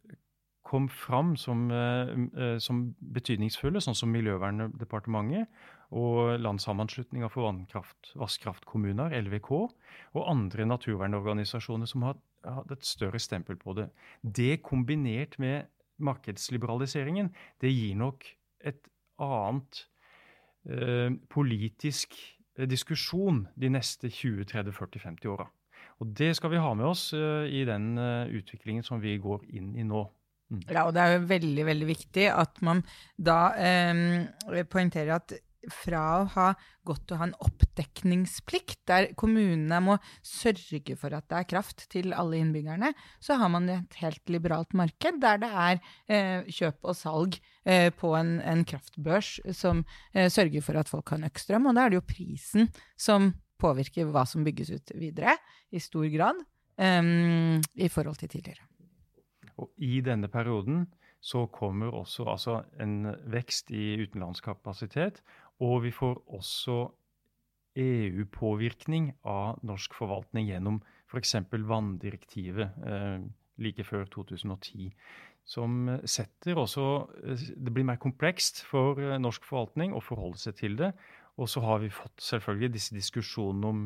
kom 0.64 0.88
fram 0.88 1.36
som, 1.36 1.70
eh, 1.70 2.08
eh 2.40 2.58
som 2.58 2.94
betydningsfulle, 3.00 3.84
sånn 3.84 3.96
som 3.96 4.12
Miljøverndepartementet, 4.12 5.48
og 5.92 6.40
Landssammenslutninga 6.40 7.28
for 7.32 7.46
vannkraft, 7.46 8.14
vasskraftkommuner, 8.16 9.12
LVK, 9.20 9.50
og 9.52 10.28
andre 10.30 10.66
naturvernorganisasjoner 10.70 11.90
som 11.90 12.06
har 12.08 12.18
hatt 12.48 12.72
et 12.74 12.86
større 12.86 13.20
stempel 13.22 13.58
på 13.60 13.76
det. 13.76 13.90
Det 14.22 14.62
kombinert 14.64 15.38
med 15.42 15.68
markedsliberaliseringen, 16.02 17.30
det 17.60 17.72
gir 17.72 17.98
nok 18.00 18.24
et 18.64 18.80
annet 19.22 19.84
eh, 20.66 21.12
politisk 21.30 22.16
eh, 22.56 22.66
diskusjon 22.66 23.44
de 23.60 23.70
neste 23.76 24.08
20-30-40-50 24.08 25.28
åra. 25.34 25.46
Og 26.02 26.10
det 26.18 26.32
skal 26.38 26.54
vi 26.54 26.62
ha 26.62 26.72
med 26.74 26.88
oss 26.88 27.10
eh, 27.14 27.46
i 27.52 27.62
den 27.68 27.94
eh, 28.00 28.32
utviklingen 28.40 28.86
som 28.86 29.02
vi 29.02 29.18
går 29.22 29.46
inn 29.54 29.74
i 29.76 29.86
nå. 29.86 30.06
Mm. 30.52 30.64
Ja, 30.68 30.84
og 30.84 30.92
det 30.96 31.04
er 31.04 31.14
jo 31.14 31.28
veldig, 31.30 31.64
veldig 31.68 31.88
viktig 31.88 32.26
at 32.32 32.60
man 32.64 32.82
da 33.16 33.38
eh, 33.56 34.64
poengterer 34.68 35.16
at 35.20 35.36
fra 35.70 36.02
å 36.20 36.28
ha 36.34 36.46
gått 36.86 37.04
til 37.06 37.16
å 37.16 37.20
ha 37.20 37.28
en 37.28 37.36
oppdekningsplikt, 37.44 38.80
der 38.88 39.10
kommunene 39.18 39.78
må 39.84 39.96
sørge 40.26 40.96
for 40.98 41.14
at 41.14 41.28
det 41.30 41.38
er 41.38 41.48
kraft 41.52 41.84
til 41.92 42.14
alle 42.16 42.40
innbyggerne, 42.42 42.92
så 43.22 43.38
har 43.40 43.52
man 43.52 43.68
et 43.70 43.98
helt 44.02 44.32
liberalt 44.32 44.74
marked 44.78 45.20
der 45.22 45.42
det 45.42 45.52
er 45.52 45.78
eh, 46.08 46.50
kjøp 46.50 46.90
og 46.90 46.98
salg 46.98 47.38
eh, 47.64 47.90
på 47.94 48.14
en, 48.18 48.36
en, 48.40 48.64
kraftbørs 48.66 49.36
som 49.56 49.84
eh, 50.12 50.30
sørger 50.32 50.64
for 50.64 50.80
at 50.80 50.90
folk 50.90 51.14
har 51.14 51.22
nok 51.22 51.38
strøm. 51.40 51.70
Og 51.70 51.78
da 51.78 51.86
er 51.86 51.92
det 51.92 52.00
jo 52.00 52.08
prisen 52.10 52.72
som 52.98 53.32
påvirker 53.62 54.10
hva 54.10 54.24
som 54.26 54.42
bygges 54.46 54.74
ut 54.74 54.96
videre, 54.98 55.36
i 55.70 55.80
stor 55.80 56.08
grad, 56.10 56.40
um, 56.82 57.60
i 57.78 57.88
forhold 57.92 58.18
til 58.18 58.32
tidligere. 58.32 58.66
Og 59.60 59.70
i 59.78 60.00
denne 60.04 60.28
perioden 60.32 60.86
så 61.22 61.44
kommer 61.54 61.94
også 61.94 62.26
altså, 62.32 62.56
en 62.82 63.06
vekst 63.30 63.70
i 63.70 63.94
utenlandskapasitet, 64.02 65.20
og 65.62 65.82
vi 65.84 65.92
får 65.94 66.18
også 66.34 66.76
EU-påvirkning 67.78 69.12
av 69.24 69.60
norsk 69.64 69.94
forvaltning 69.96 70.50
gjennom 70.50 70.80
f.eks. 71.08 71.36
vanndirektivet, 71.52 72.82
eh, 72.86 73.22
like 73.62 73.84
før 73.84 74.04
2010. 74.12 74.92
Som 75.44 75.88
setter 76.06 76.54
også 76.54 77.08
Det 77.56 77.72
blir 77.74 77.84
mer 77.84 77.98
komplekst 77.98 78.62
for 78.64 78.94
norsk 79.18 79.44
forvaltning 79.44 79.92
å 79.92 80.00
forholde 80.00 80.38
seg 80.38 80.54
til 80.54 80.76
det. 80.76 80.92
Og 81.36 81.48
så 81.48 81.60
har 81.60 81.80
vi 81.82 81.90
fått 81.90 82.22
selvfølgelig 82.22 82.72
disse 82.72 82.94
diskusjonene 82.94 83.66
om, 83.66 83.80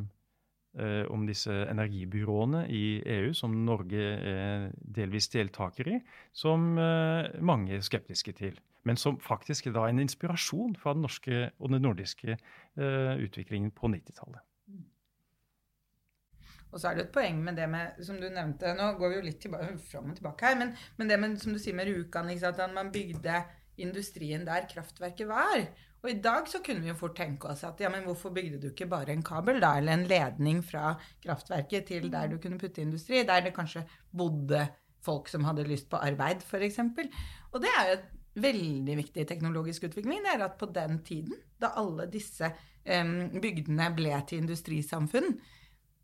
om 1.08 1.26
disse 1.26 1.50
energibyråene 1.70 2.66
i 2.68 3.00
EU, 3.00 3.32
som 3.32 3.54
Norge 3.64 3.96
er 3.96 4.66
delvis 4.76 5.30
deltaker 5.32 5.88
i, 5.88 6.00
som 6.32 6.74
mange 6.76 7.78
er 7.78 7.86
skeptiske 7.86 8.34
til 8.36 8.58
men 8.86 8.98
som 9.00 9.18
faktisk 9.22 9.66
er 9.68 9.74
da 9.76 9.86
en 9.90 10.02
inspirasjon 10.02 10.76
fra 10.78 10.94
den 10.94 11.02
norske 11.06 11.48
og 11.58 11.72
den 11.72 11.82
nordiske 11.82 12.36
uh, 12.36 13.14
utviklingen 13.18 13.72
på 13.74 13.90
90-tallet. 13.90 14.44
Og 16.74 16.80
så 16.82 16.90
er 16.90 16.98
det 16.98 17.06
et 17.06 17.14
poeng 17.14 17.38
med 17.44 17.56
det 17.56 17.66
med, 17.72 17.98
som 18.04 18.18
du 18.20 18.26
nevnte 18.28 18.74
Nå 18.76 18.90
går 18.98 19.12
vi 19.12 19.18
jo 19.18 19.26
litt 19.26 19.38
tilbake, 19.40 19.76
fram 19.88 20.10
og 20.12 20.18
tilbake 20.18 20.48
her, 20.48 20.58
men, 20.60 20.72
men 20.98 21.10
det 21.10 21.18
med, 21.22 21.36
som 21.40 21.54
du 21.54 21.60
sier 21.62 21.76
med 21.78 21.88
Rjukan, 21.88 22.28
at 22.30 22.62
man 22.74 22.92
bygde 22.92 23.42
industrien 23.80 24.44
der 24.46 24.66
kraftverket 24.70 25.28
var. 25.28 25.62
Og 26.04 26.10
i 26.10 26.18
dag 26.22 26.48
så 26.50 26.60
kunne 26.64 26.84
vi 26.84 26.90
jo 26.90 26.98
fort 26.98 27.16
tenke 27.18 27.48
oss 27.50 27.64
at 27.66 27.80
ja, 27.82 27.88
men 27.92 28.04
hvorfor 28.06 28.34
bygde 28.34 28.60
du 28.62 28.68
ikke 28.70 28.88
bare 28.90 29.14
en 29.14 29.24
kabel, 29.26 29.60
da, 29.62 29.76
eller 29.78 29.96
en 29.96 30.06
ledning 30.10 30.60
fra 30.64 30.94
kraftverket 31.24 31.88
til 31.90 32.10
der 32.12 32.28
du 32.30 32.36
kunne 32.42 32.60
putte 32.60 32.84
industri, 32.84 33.24
der 33.26 33.46
det 33.46 33.54
kanskje 33.56 33.86
bodde 34.12 34.66
folk 35.06 35.30
som 35.30 35.46
hadde 35.46 35.66
lyst 35.66 35.88
på 35.90 36.00
arbeid, 36.02 36.44
f.eks. 36.44 36.78
Og 37.52 37.62
det 37.62 37.72
er 37.72 37.88
jo 37.88 37.96
et 37.96 38.06
veldig 38.36 38.96
viktig 38.98 39.26
teknologisk 39.28 39.88
utvikling, 39.88 40.24
er 40.28 40.44
at 40.44 40.58
på 40.60 40.68
den 40.72 41.00
tiden, 41.06 41.36
da 41.60 41.72
alle 41.80 42.08
disse 42.12 42.52
bygdene 42.86 43.88
ble 43.96 44.12
til 44.28 44.44
industrisamfunn, 44.44 45.32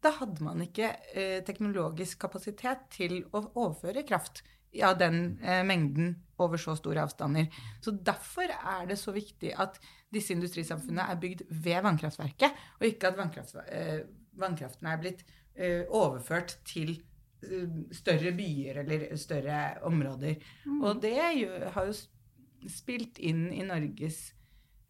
da 0.03 0.11
hadde 0.17 0.43
man 0.43 0.63
ikke 0.65 0.89
uh, 0.91 1.39
teknologisk 1.47 2.25
kapasitet 2.25 2.89
til 2.95 3.21
å 3.31 3.45
overføre 3.53 4.05
kraft 4.09 4.43
av 4.83 4.97
den 4.99 5.37
uh, 5.45 5.61
mengden 5.69 6.17
over 6.43 6.59
så 6.59 6.75
store 6.79 7.05
avstander. 7.05 7.53
Så 7.85 7.95
derfor 7.95 8.51
er 8.51 8.89
det 8.91 8.99
så 8.99 9.15
viktig 9.15 9.53
at 9.63 9.79
disse 10.13 10.35
industrisamfunnene 10.35 11.07
er 11.13 11.21
bygd 11.23 11.45
ved 11.53 11.85
vannkraftverket, 11.87 12.59
og 12.81 12.89
ikke 12.89 13.13
at 13.13 13.21
vannkraft, 13.21 13.61
uh, 13.63 14.03
vannkraften 14.43 14.91
er 14.91 15.01
blitt 15.03 15.25
overført 15.93 16.55
til 16.65 16.95
større 17.93 18.31
byer 18.33 18.79
eller 18.81 19.03
større 19.21 19.59
områder. 19.85 20.39
Mm. 20.65 20.79
Og 20.81 21.03
det 21.03 21.11
har 21.21 21.35
jo 21.85 21.93
spilt 22.71 23.19
inn 23.19 23.49
i 23.53 23.65
Norges 23.67 24.33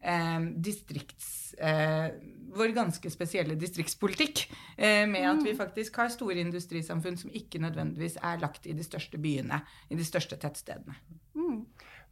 eh, 0.03 0.39
distrikts 0.55 1.53
eh, 1.53 2.11
Vår 2.53 2.69
ganske 2.75 3.09
spesielle 3.09 3.55
distriktspolitikk. 3.57 4.43
Eh, 4.77 5.07
med 5.09 5.25
at 5.25 5.39
vi 5.41 5.55
mm. 5.55 5.57
faktisk 5.57 5.95
har 5.97 6.11
store 6.13 6.43
industrisamfunn 6.43 7.17
som 7.17 7.33
ikke 7.33 7.61
nødvendigvis 7.63 8.19
er 8.21 8.41
lagt 8.43 8.67
i 8.69 8.75
de 8.77 8.85
største 8.85 9.17
byene, 9.17 9.63
i 9.89 9.97
de 9.97 10.05
største 10.05 10.37
tettstedene. 10.37 10.93
Mm. 11.33 11.63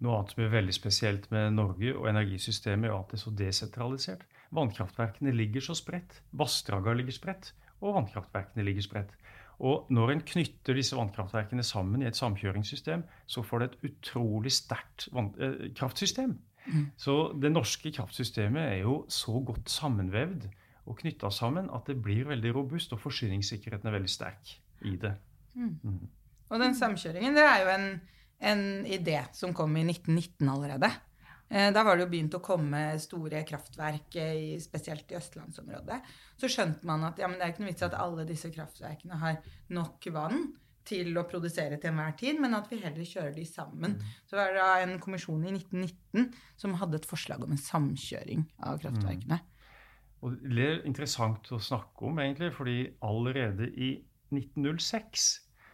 Noe 0.01 0.17
annet 0.17 0.33
som 0.33 0.41
er 0.41 0.53
veldig 0.55 0.73
spesielt 0.73 1.27
med 1.29 1.53
Norge 1.59 1.93
og 1.93 2.07
energisystemet, 2.09 2.89
er 2.89 2.95
at 2.97 3.11
det 3.11 3.19
er 3.19 3.21
så 3.21 3.33
desentralisert. 3.37 4.25
Vannkraftverkene 4.51 5.33
ligger 5.35 5.61
så 5.61 5.77
spredt. 5.77 6.23
Vassdragene 6.33 7.03
ligger 7.03 7.19
spredt, 7.19 7.51
og 7.81 7.99
vannkraftverkene 7.99 8.65
ligger 8.65 8.87
spredt. 8.87 9.13
Og 9.61 9.89
når 9.93 10.15
en 10.15 10.23
knytter 10.25 10.77
disse 10.77 10.97
vannkraftverkene 10.97 11.63
sammen 11.65 12.01
i 12.01 12.07
et 12.09 12.17
samkjøringssystem, 12.17 13.03
så 13.29 13.43
får 13.45 13.61
det 13.61 13.67
et 13.67 13.91
utrolig 13.91 14.53
sterkt 14.55 15.05
eh, 15.13 15.67
kraftsystem. 15.77 16.33
Mm. 16.65 16.87
Så 16.97 17.17
det 17.41 17.51
norske 17.53 17.91
kraftsystemet 17.93 18.61
er 18.61 18.79
jo 18.81 19.03
så 19.09 19.37
godt 19.45 19.69
sammenvevd 19.69 20.47
og 20.89 20.97
knytta 20.97 21.29
sammen 21.33 21.69
at 21.73 21.85
det 21.89 21.99
blir 22.01 22.25
veldig 22.29 22.55
robust, 22.55 22.93
og 22.93 23.03
forsyningssikkerheten 23.03 23.89
er 23.89 23.97
veldig 23.99 24.09
sterk 24.09 24.55
i 24.89 24.95
det. 25.01 25.13
Mm. 25.53 25.77
Mm. 25.83 26.09
Og 26.49 26.59
den 26.59 26.75
samkjøringen 26.75 27.37
det 27.37 27.45
er 27.45 27.61
jo 27.61 27.71
en, 27.75 27.87
en 28.51 28.65
idé 28.89 29.21
som 29.37 29.53
kom 29.53 29.77
i 29.77 29.85
1919 29.85 30.49
allerede. 30.49 30.89
Eh, 31.51 31.67
da 31.75 31.83
var 31.83 31.97
det 31.97 32.05
jo 32.05 32.11
begynt 32.13 32.35
å 32.37 32.43
komme 32.43 32.79
store 33.03 33.43
kraftverk, 33.47 34.15
i, 34.15 34.55
spesielt 34.63 35.11
i 35.11 35.17
østlandsområdet. 35.19 35.99
Så 36.39 36.49
skjønte 36.51 36.87
man 36.87 37.03
at 37.09 37.19
ja, 37.19 37.27
det 37.27 37.43
er 37.43 37.51
ikke 37.51 37.65
noe 37.65 37.73
vits 37.73 37.87
at 37.87 37.97
alle 37.99 38.25
disse 38.29 38.51
kraftverkene 38.53 39.19
har 39.19 39.41
nok 39.75 40.07
vann 40.15 40.47
til 40.87 41.11
å 41.19 41.25
produsere 41.29 41.77
til 41.77 41.91
enhver 41.91 42.15
tid, 42.17 42.39
men 42.41 42.55
at 42.57 42.71
vi 42.71 42.79
heller 42.81 43.05
kjører 43.05 43.35
de 43.35 43.45
sammen. 43.45 43.97
Mm. 43.99 44.15
Så 44.29 44.39
var 44.39 44.55
det 44.55 44.69
en 44.85 44.95
kommisjon 45.03 45.43
i 45.45 45.53
1919 45.53 46.31
som 46.63 46.77
hadde 46.79 47.01
et 47.01 47.09
forslag 47.09 47.43
om 47.45 47.53
en 47.53 47.61
samkjøring 47.61 48.47
av 48.65 48.79
kraftverkene. 48.81 49.41
Mm. 49.43 49.47
Og 50.21 50.41
Det 50.41 50.65
er 50.69 50.83
interessant 50.85 51.51
å 51.51 51.59
snakke 51.61 52.07
om, 52.07 52.19
egentlig, 52.21 52.51
fordi 52.55 52.79
allerede 53.05 53.67
i 53.73 53.93
1906 54.31 55.29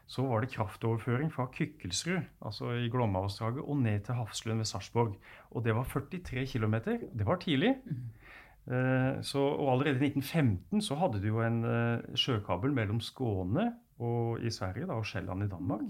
så 0.07 0.23
var 0.23 0.43
det 0.43 0.53
kraftoverføring 0.53 1.31
fra 1.33 1.49
Kykkelsrud, 1.51 2.21
altså 2.45 2.71
i 2.79 2.87
Glommavassdraget, 2.89 3.59
og 3.59 3.77
ned 3.77 3.99
til 4.07 4.15
Hafslund 4.15 4.63
ved 4.63 4.65
Sarpsborg. 4.65 5.17
Og 5.51 5.65
det 5.65 5.75
var 5.75 5.83
43 5.83 6.45
km. 6.45 6.75
Det 7.19 7.25
var 7.25 7.35
tidlig. 7.43 7.75
Mm. 7.85 8.73
Eh, 8.73 9.23
så, 9.23 9.39
og 9.39 9.71
allerede 9.73 9.99
i 10.05 10.11
1915 10.11 10.81
så 10.81 10.95
hadde 10.95 11.21
du 11.23 11.27
jo 11.27 11.43
en 11.43 11.63
eh, 11.63 12.15
sjøkabel 12.15 12.73
mellom 12.75 12.99
Skåne 12.99 13.73
og, 13.99 14.41
i 14.43 14.51
Sverige 14.51 14.87
da, 14.87 14.99
og 14.99 15.05
Sjælland 15.05 15.43
i 15.43 15.51
Danmark. 15.51 15.87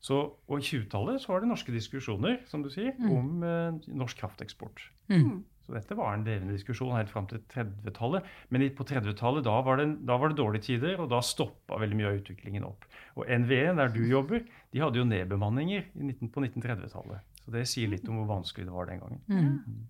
Så, 0.00 0.18
og 0.48 0.58
i 0.58 0.62
20-tallet 0.62 1.20
så 1.20 1.32
var 1.32 1.40
det 1.40 1.48
norske 1.48 1.72
diskusjoner 1.74 2.36
som 2.46 2.62
du 2.62 2.70
sier, 2.70 2.92
mm. 2.98 3.12
om 3.12 3.44
eh, 3.44 3.94
norsk 4.00 4.20
krafteksport. 4.20 4.90
Mm. 5.08 5.44
Så 5.68 5.74
dette 5.76 5.96
var 5.98 6.14
en 6.16 6.22
levende 6.24 6.54
diskusjon 6.56 6.94
helt 6.96 7.10
fram 7.12 7.26
til 7.28 7.42
30-tallet. 7.52 8.24
Men 8.48 8.62
på 8.72 8.86
30-tallet 8.88 9.44
da, 9.44 9.58
da, 9.60 10.14
var 10.16 10.32
det 10.32 10.38
dårlige 10.38 10.64
tider, 10.64 10.94
og 10.96 11.10
da 11.12 11.18
stoppa 11.20 11.76
veldig 11.82 11.98
mye 11.98 12.08
av 12.08 12.20
utviklingen 12.22 12.64
opp. 12.64 12.86
Og 13.20 13.28
NVE, 13.28 13.74
der 13.76 13.92
du 13.92 14.00
jobber, 14.08 14.46
de 14.72 14.80
hadde 14.80 14.96
jo 14.96 15.04
nedbemanninger 15.04 15.90
19, 15.92 16.30
på 16.32 16.46
1930-tallet. 16.46 17.36
Så 17.42 17.52
det 17.52 17.66
sier 17.68 17.92
litt 17.92 18.08
om 18.08 18.16
hvor 18.22 18.30
vanskelig 18.32 18.64
det 18.64 18.78
var 18.78 18.88
den 18.88 19.02
gangen. 19.04 19.20
Mm. 19.28 19.52
Mm. 19.60 19.84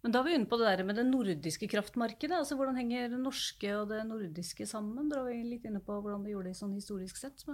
Men 0.00 0.16
da 0.16 0.22
er 0.22 0.30
vi 0.30 0.38
inne 0.38 0.48
på 0.48 0.56
det 0.56 0.70
der 0.70 0.86
med 0.88 0.96
det 0.96 1.04
nordiske 1.10 1.68
kraftmarkedet. 1.68 2.38
altså 2.38 2.56
Hvordan 2.56 2.80
henger 2.80 3.12
det 3.12 3.20
norske 3.20 3.74
og 3.76 3.92
det 3.92 4.00
nordiske 4.08 4.64
sammen? 4.72 5.12
Da 5.12 5.20
var 5.20 5.28
vi 5.28 5.44
litt 5.44 5.68
inne 5.68 5.84
på 5.84 6.00
hvordan 6.00 6.24
det 6.24 6.32
gjorde 6.32 6.54
det 6.54 6.60
sånn 6.62 6.72
historisk 6.78 7.20
sett. 7.20 7.44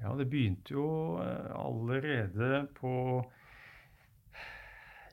Ja, 0.00 0.16
det 0.16 0.30
begynte 0.32 0.72
jo 0.78 0.88
eh, 1.20 1.52
allerede 1.60 2.64
på 2.80 2.94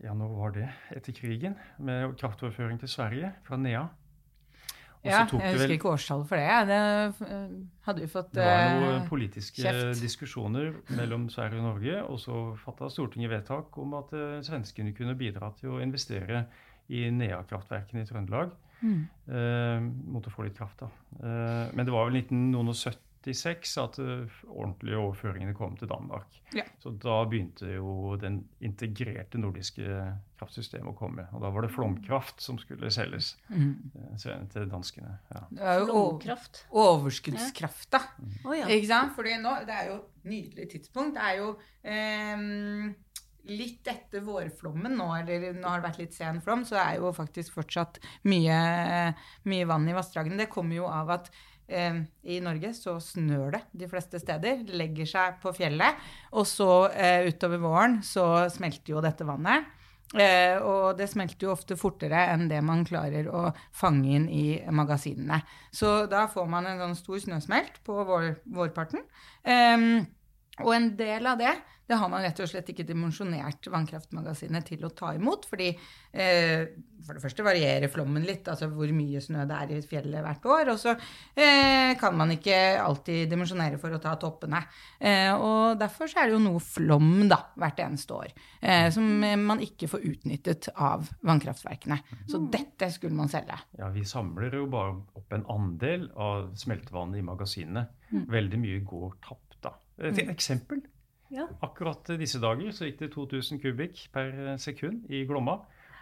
ja, 0.04 0.14
når 0.16 0.36
var 0.36 0.54
det? 0.56 0.68
Etter 0.96 1.16
krigen, 1.16 1.58
med 1.78 2.14
kraftoverføring 2.20 2.80
til 2.80 2.92
Sverige 2.92 3.34
fra 3.48 3.58
Nea. 3.60 3.88
ja, 5.04 5.10
jeg 5.10 5.28
husker 5.32 5.60
vel, 5.62 5.74
ikke 5.76 5.92
årstallet 5.94 6.28
for 6.28 6.40
det. 6.40 6.56
Det 6.70 7.28
eh, 7.28 7.52
hadde 7.88 8.04
vi 8.04 8.08
fått 8.12 8.32
Det 8.36 8.46
var 8.46 8.80
noen 8.82 9.02
uh, 9.02 9.10
politiske 9.10 9.62
kjeft. 9.64 10.02
diskusjoner 10.04 10.74
mellom 10.96 11.30
Sverige 11.32 11.60
og 11.62 11.68
Norge, 11.68 12.00
og 12.04 12.20
så 12.20 12.40
fatta 12.60 12.90
Stortinget 12.92 13.32
vedtak 13.32 13.78
om 13.80 13.96
at 14.00 14.16
uh, 14.16 14.40
svenskene 14.46 14.96
kunne 14.96 15.16
bidra 15.20 15.52
til 15.60 15.76
å 15.76 15.84
investere 15.84 16.46
i 16.90 17.06
Nea-kraftverkene 17.14 18.04
i 18.04 18.10
Trøndelag. 18.10 18.56
Mm. 18.80 19.04
Mot 20.08 20.24
å 20.24 20.32
få 20.32 20.46
litt 20.46 20.56
kraft, 20.56 20.80
da. 20.80 20.88
men 21.76 21.84
det 21.84 21.92
var 21.92 22.08
vel 22.08 22.22
1970 22.22 23.09
1986 23.28 23.78
at 23.82 24.00
uh, 24.00 24.40
ordentlige 24.48 24.98
overføringene 24.98 25.54
kom 25.54 25.76
til 25.78 25.90
Danmark. 25.92 26.40
Ja. 26.56 26.64
Så 26.80 26.94
da 26.96 27.24
begynte 27.30 27.68
jo 27.74 28.16
den 28.22 28.42
integrerte 28.64 29.42
nordiske 29.42 29.86
kraftsystemet 30.40 30.94
å 30.94 30.96
komme. 30.98 31.28
Og 31.36 31.44
da 31.44 31.52
var 31.52 31.66
det 31.66 31.74
flomkraft 31.74 32.42
som 32.42 32.60
skulle 32.62 32.92
selges 32.94 33.34
mm. 33.50 33.74
uh, 33.96 34.40
til 34.54 34.72
danskene. 34.72 35.18
Ja. 35.34 35.44
Det 35.52 35.68
er 35.74 35.82
jo 35.82 35.90
flomkraft. 35.92 36.64
overskuddskraft, 36.72 37.92
da. 37.92 38.04
Mm. 38.18 38.40
Oh, 38.46 38.56
ja. 38.58 38.72
Ikke 38.72 38.92
sant? 38.94 39.14
Fordi 39.18 39.36
nå, 39.44 39.58
det 39.68 39.76
er 39.76 39.92
jo 39.92 40.00
et 40.00 40.32
nydelig 40.34 40.72
tidspunkt. 40.78 41.20
Det 41.20 41.28
er 41.28 41.42
jo 41.42 41.54
um, 41.60 42.96
litt 43.50 43.88
etter 43.90 44.24
vårflommen 44.26 44.96
nå, 45.00 45.08
eller 45.22 45.54
nå 45.56 45.68
har 45.68 45.82
det 45.82 45.88
vært 45.88 46.02
litt 46.02 46.16
sen 46.18 46.42
flom, 46.44 46.66
så 46.68 46.80
er 46.82 47.00
jo 47.00 47.12
faktisk 47.16 47.56
fortsatt 47.58 48.00
mye, 48.30 48.58
mye 49.50 49.70
vann 49.70 49.88
i 49.90 49.96
vassdragene. 49.98 50.40
Det 50.40 50.52
kommer 50.52 50.80
jo 50.82 50.90
av 50.90 51.14
at 51.16 51.32
eh, 51.32 51.49
i 51.70 52.40
Norge 52.44 52.74
så 52.78 52.96
snør 53.04 53.54
det 53.56 53.64
de 53.82 53.90
fleste 53.92 54.22
steder. 54.22 54.64
Legger 54.74 55.10
seg 55.10 55.42
på 55.44 55.54
fjellet. 55.56 56.00
Og 56.34 56.48
så 56.50 56.90
eh, 56.92 57.28
utover 57.30 57.62
våren 57.62 58.00
så 58.06 58.48
smelter 58.54 58.96
jo 58.96 59.04
dette 59.06 59.28
vannet. 59.28 59.68
Eh, 60.18 60.58
og 60.66 60.98
det 60.98 61.06
smelter 61.12 61.46
jo 61.46 61.54
ofte 61.54 61.78
fortere 61.78 62.24
enn 62.32 62.48
det 62.50 62.64
man 62.66 62.82
klarer 62.88 63.28
å 63.30 63.50
fange 63.76 64.10
inn 64.18 64.26
i 64.34 64.46
magasinene. 64.74 65.44
Så 65.70 66.08
da 66.10 66.24
får 66.32 66.48
man 66.50 66.66
en 66.66 66.82
sånn 66.82 66.98
stor 66.98 67.20
snøsmelt 67.28 67.78
på 67.86 68.00
vår, 68.08 68.32
vårparten. 68.50 69.06
Eh, 69.46 69.78
og 70.64 70.74
en 70.76 70.92
del 71.00 71.30
av 71.30 71.42
det 71.42 71.56
det 71.90 71.98
har 71.98 72.10
man 72.12 72.22
rett 72.22 72.38
og 72.44 72.50
slett 72.52 72.68
ikke 72.70 72.86
dimensjonert 72.86 73.66
vannkraftmagasinet 73.74 74.68
til 74.68 74.84
å 74.86 74.92
ta 74.94 75.10
imot. 75.18 75.48
Fordi 75.50 75.72
eh, 75.74 76.68
for 77.02 77.18
det 77.18 77.24
første 77.24 77.46
varierer 77.46 77.90
flommen 77.90 78.28
litt, 78.28 78.46
altså 78.52 78.68
hvor 78.70 78.92
mye 78.94 79.22
snø 79.24 79.48
det 79.50 79.58
er 79.58 79.74
i 79.74 79.80
fjellet 79.90 80.22
hvert 80.22 80.46
år. 80.54 80.70
Og 80.76 80.78
så 80.78 80.94
eh, 80.94 81.96
kan 81.98 82.14
man 82.20 82.36
ikke 82.36 82.60
alltid 82.84 83.34
dimensjonere 83.34 83.82
for 83.82 83.98
å 83.98 84.02
ta 84.04 84.14
toppene. 84.22 84.62
Eh, 85.02 85.34
og 85.34 85.82
derfor 85.82 86.14
er 86.14 86.30
det 86.30 86.38
jo 86.38 86.44
noe 86.46 86.62
flom 86.62 87.26
da, 87.32 87.42
hvert 87.58 87.82
eneste 87.88 88.20
år 88.20 88.30
eh, 88.62 88.86
som 88.94 89.10
man 89.50 89.66
ikke 89.66 89.90
får 89.90 90.06
utnyttet 90.14 90.70
av 90.78 91.10
vannkraftverkene. 91.26 91.98
Så 92.30 92.38
mm. 92.38 92.50
dette 92.54 92.94
skulle 92.94 93.18
man 93.18 93.34
selge. 93.34 93.58
Ja, 93.82 93.90
vi 93.96 94.06
samler 94.06 94.62
jo 94.62 94.70
bare 94.70 94.94
opp 95.18 95.34
en 95.34 95.50
andel 95.50 96.12
av 96.14 96.52
smeltevannet 96.60 97.24
i 97.24 97.30
magasinene. 97.34 97.90
Mm. 98.14 98.28
Veldig 98.30 98.62
mye 98.62 98.86
går 98.86 99.24
tapt 99.26 99.49
da 100.00 100.08
Et 100.08 100.18
Mm. 100.26 100.30
eksempel. 100.34 100.82
Ja. 101.32 101.46
Akkurat 101.62 102.04
disse 102.18 102.40
dager 102.42 102.72
så 102.74 102.88
gikk 102.88 103.00
det 103.04 103.12
2000 103.14 103.60
kubikk 103.62 104.08
per 104.12 104.58
sekund 104.58 105.06
i 105.12 105.26
Glomma. 105.30 105.60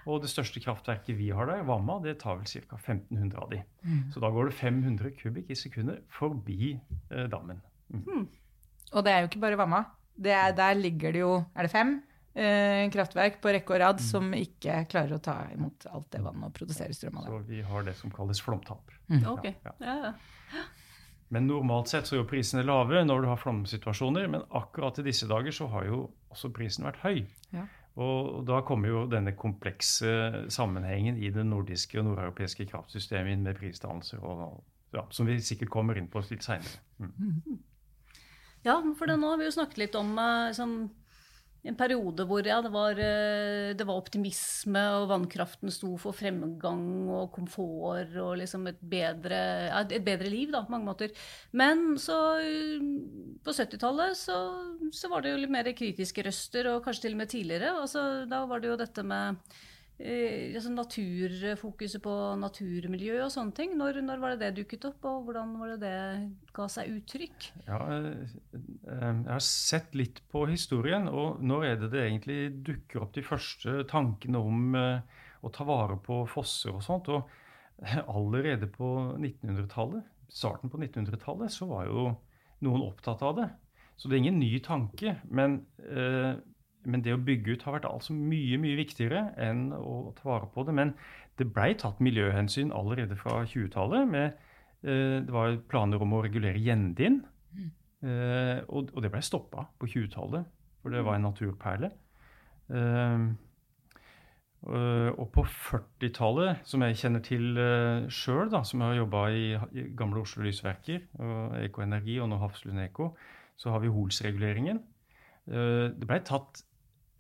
Og 0.08 0.22
det 0.24 0.30
største 0.32 0.62
kraftverket 0.63 1.18
vi 1.18 1.30
har 1.36 1.46
der, 1.50 1.63
Vamma, 1.68 1.98
det 2.01 2.20
tar 2.22 2.38
vel 2.38 2.46
ca. 2.48 2.77
1500 2.77 3.36
av 3.44 3.50
de. 3.51 3.58
Mm. 3.84 4.06
Så 4.13 4.22
da 4.24 4.30
går 4.32 4.46
det 4.50 4.54
500 4.56 5.12
kubikk 5.20 5.50
i 5.51 5.56
sekundet 5.60 6.06
forbi 6.16 6.80
eh, 7.12 7.27
dammen. 7.27 7.60
Og 8.94 9.04
det 9.04 9.12
er 9.12 9.20
jo 9.25 9.27
ikke 9.27 9.42
bare 9.44 9.58
Vamma. 9.60 9.82
Det 10.18 10.32
er, 10.32 10.54
der 10.56 10.74
ligger 10.80 11.12
det 11.12 11.20
jo 11.20 11.34
Er 11.56 11.68
det 11.68 11.72
fem 11.72 11.92
eh, 12.34 12.88
kraftverk 12.89 13.42
på 13.42 13.51
rekke 13.54 13.75
og 13.75 13.82
rad 13.84 14.00
som 14.01 14.32
ikke 14.34 14.88
klarer 14.89 15.18
å 15.18 15.22
ta 15.22 15.36
imot 15.54 15.86
alt 15.92 16.08
det 16.16 16.24
vannet 16.24 16.46
og 16.50 16.54
produsere 16.56 16.94
strøm 16.96 17.18
av 17.20 17.25
det. 17.27 17.32
Så 17.36 17.44
vi 17.51 17.62
har 17.62 17.84
det 17.84 17.96
som 18.00 18.10
kalles 18.16 18.39
flomtap. 18.42 18.88
Ok. 19.27 19.46
Ja, 19.66 19.74
Ja, 19.82 19.96
ja. 20.08 20.13
Men 21.34 21.48
normalt 21.50 21.91
sett 21.91 22.07
så 22.07 22.15
er 22.15 22.22
jo 22.22 22.29
prisene 22.29 22.63
lave 22.63 23.01
når 23.03 23.24
du 23.24 23.27
har 23.27 23.39
flomsituasjoner, 23.41 24.29
men 24.31 24.46
akkurat 24.55 25.01
i 25.01 25.07
disse 25.10 25.27
dager 25.27 25.51
så 25.55 25.67
har 25.74 25.88
jo 25.89 26.05
også 26.31 26.53
prisen 26.55 26.88
vært 26.88 27.01
høy. 27.03 27.25
Ja. 27.51 27.65
Og 27.98 28.43
da 28.48 28.62
kommer 28.65 28.91
jo 28.91 29.05
denne 29.10 29.34
komplekse 29.36 30.46
sammenhengen 30.53 31.17
i 31.17 31.31
det 31.34 31.43
nordiske 31.50 31.98
og 32.00 32.05
nordeuropeiske 32.12 32.67
kraftsystemet 32.69 33.34
inn 33.34 33.48
med 33.48 33.57
prisdannelser, 33.57 34.22
og, 34.22 34.62
ja, 34.93 35.03
som 35.12 35.27
vi 35.27 35.39
sikkert 35.41 35.74
kommer 35.74 35.98
inn 35.98 36.10
på 36.12 36.22
litt 36.29 36.46
seinere. 36.46 36.79
Mm. 37.01 37.57
Ja, 38.67 38.77
for 39.00 39.10
nå 39.10 39.31
har 39.31 39.41
vi 39.41 39.48
jo 39.48 39.55
snakket 39.55 39.81
litt 39.81 39.98
om 39.98 40.13
eh, 40.22 40.53
sånn, 40.55 40.77
en 41.68 41.78
periode 41.78 42.26
hvor 42.28 42.46
ja, 42.46 42.60
det, 42.64 42.72
var, 42.74 43.00
eh, 43.02 43.74
det 43.78 43.86
var 43.88 44.00
optimisme, 44.00 44.84
og 45.00 45.08
vannkraften 45.12 45.74
sto 45.74 45.94
for 46.02 46.16
fremgang 46.16 46.84
og 47.10 47.32
komfort 47.36 48.14
og 48.22 48.38
liksom 48.42 48.68
et 48.72 48.80
bedre, 48.82 49.40
et 49.82 50.06
bedre 50.06 50.32
liv 50.32 50.54
da, 50.54 50.64
på 50.66 50.76
mange 50.76 50.88
måter. 50.88 51.16
Men 51.58 51.98
så 52.02 52.20
eh, 52.44 52.84
på 53.44 53.56
70-tallet 53.56 54.20
så, 54.20 54.38
så 54.94 55.12
var 55.12 55.26
det 55.26 55.34
jo 55.34 55.42
litt 55.42 55.54
mer 55.54 55.72
kritiske 55.78 56.28
røster, 56.28 56.72
og 56.72 56.84
kanskje 56.86 57.08
til 57.08 57.18
og 57.18 57.24
med 57.24 57.34
tidligere. 57.34 57.74
Altså, 57.82 58.06
da 58.30 58.46
var 58.48 58.64
det 58.64 58.72
jo 58.72 58.80
dette 58.80 59.08
med 59.08 59.42
eh, 60.00 60.54
altså 60.56 60.72
naturfokuset 60.74 62.04
på 62.04 62.13
naturmiljø 62.42 63.20
og 63.25 63.32
sånne 63.34 63.56
ting. 63.58 63.75
Når, 63.80 64.01
når 64.06 64.22
var 64.24 64.36
det 64.36 64.42
det 64.46 64.62
dukket 64.62 64.88
opp, 64.89 65.08
og 65.10 65.27
hvordan 65.27 65.56
var 65.62 65.74
det 65.74 65.80
det 65.84 65.98
ga 66.58 66.68
seg 66.72 66.94
uttrykk? 66.96 67.50
Ja, 67.68 67.82
eh, 67.96 68.36
eh, 68.56 69.08
jeg 69.10 69.32
har 69.32 69.46
sett 69.46 69.98
litt 69.98 70.22
på 70.32 70.46
historien, 70.51 71.10
og 71.12 71.42
når 71.44 71.68
er 71.72 71.82
det 71.84 71.92
det 71.96 72.06
egentlig 72.06 72.39
dukker 72.72 73.06
opp 73.06 73.16
de 73.18 73.25
første 73.25 73.82
tankene 73.89 74.42
om 74.42 74.77
å 74.77 75.54
ta 75.54 75.68
vare 75.68 76.00
på 76.04 76.24
fosser 76.30 76.75
og 76.75 76.86
sånt? 76.86 77.12
Og 77.13 77.30
allerede 78.18 78.70
på 78.74 78.89
1900-tallet, 79.20 80.06
starten 80.27 80.72
på 80.72 80.80
1900-tallet, 80.82 81.54
så 81.54 81.68
var 81.70 81.88
jo 81.89 82.10
noen 82.66 82.86
opptatt 82.88 83.22
av 83.25 83.38
det. 83.38 83.48
Så 83.98 84.10
det 84.10 84.18
er 84.18 84.24
ingen 84.25 84.39
ny 84.42 84.60
tanke, 84.62 85.16
men, 85.30 85.66
eh, 85.82 86.38
men 86.88 87.03
det 87.03 87.13
å 87.15 87.22
bygge 87.22 87.56
ut 87.56 87.63
har 87.67 87.77
vært 87.77 87.88
altså 87.89 88.15
mye, 88.15 88.58
mye 88.62 88.77
viktigere 88.79 89.32
enn 89.44 89.70
å 89.75 90.13
ta 90.17 90.29
vare 90.29 90.50
på 90.53 90.63
det. 90.67 90.75
Men 90.77 90.94
det 91.39 91.50
blei 91.53 91.74
tatt 91.79 92.00
miljøhensyn 92.03 92.72
allerede 92.75 93.17
fra 93.20 93.44
20-tallet. 93.44 94.15
eh, 94.84 95.20
Det 95.27 95.34
var 95.34 95.60
planer 95.70 96.01
om 96.01 96.15
å 96.15 96.24
regulere 96.24 96.62
Gjendin. 96.63 97.22
Eh, 97.58 98.63
og, 98.70 98.94
og 98.94 99.01
det 99.03 99.12
ble 99.12 99.22
stoppa 99.25 99.67
på 99.79 99.89
20-tallet, 99.89 100.48
for 100.82 100.94
det 100.94 101.03
var 101.03 101.17
en 101.17 101.27
naturperle. 101.27 101.91
Eh, 102.70 103.27
øh, 104.72 105.12
og 105.12 105.32
på 105.36 105.44
40-tallet, 105.44 106.63
som 106.63 106.84
jeg 106.84 107.00
kjenner 107.03 107.24
til 107.25 107.58
uh, 107.58 108.08
sjøl, 108.10 108.51
som 108.63 108.82
jeg 108.82 108.88
har 108.88 109.01
jobba 109.01 109.27
i, 109.29 109.48
i 109.75 109.89
gamle 109.98 110.22
Oslo 110.24 110.44
Lysverker, 110.44 111.10
og 111.20 111.58
Eko 111.62 111.84
Energi 111.84 112.20
og 112.20 112.29
nå 112.32 112.39
Hafslund 112.41 112.79
Eko, 112.84 113.12
så 113.58 113.74
har 113.74 113.82
vi 113.82 113.91
Hols-reguleringen. 113.91 114.79
Eh, 115.48 115.88
det 115.96 116.08
blei 116.08 116.20
tatt 116.27 116.63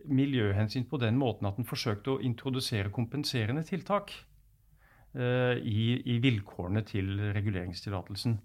miljøhensyn 0.09 0.87
på 0.89 0.99
den 1.01 1.17
måten 1.19 1.47
at 1.49 1.59
en 1.59 1.67
forsøkte 1.67 2.15
å 2.15 2.21
introdusere 2.23 2.93
kompenserende 2.93 3.63
tiltak 3.67 4.13
eh, 5.13 5.57
i, 5.61 5.97
i 6.05 6.19
vilkårene 6.23 6.83
til 6.87 7.15
reguleringstillatelsen. 7.37 8.37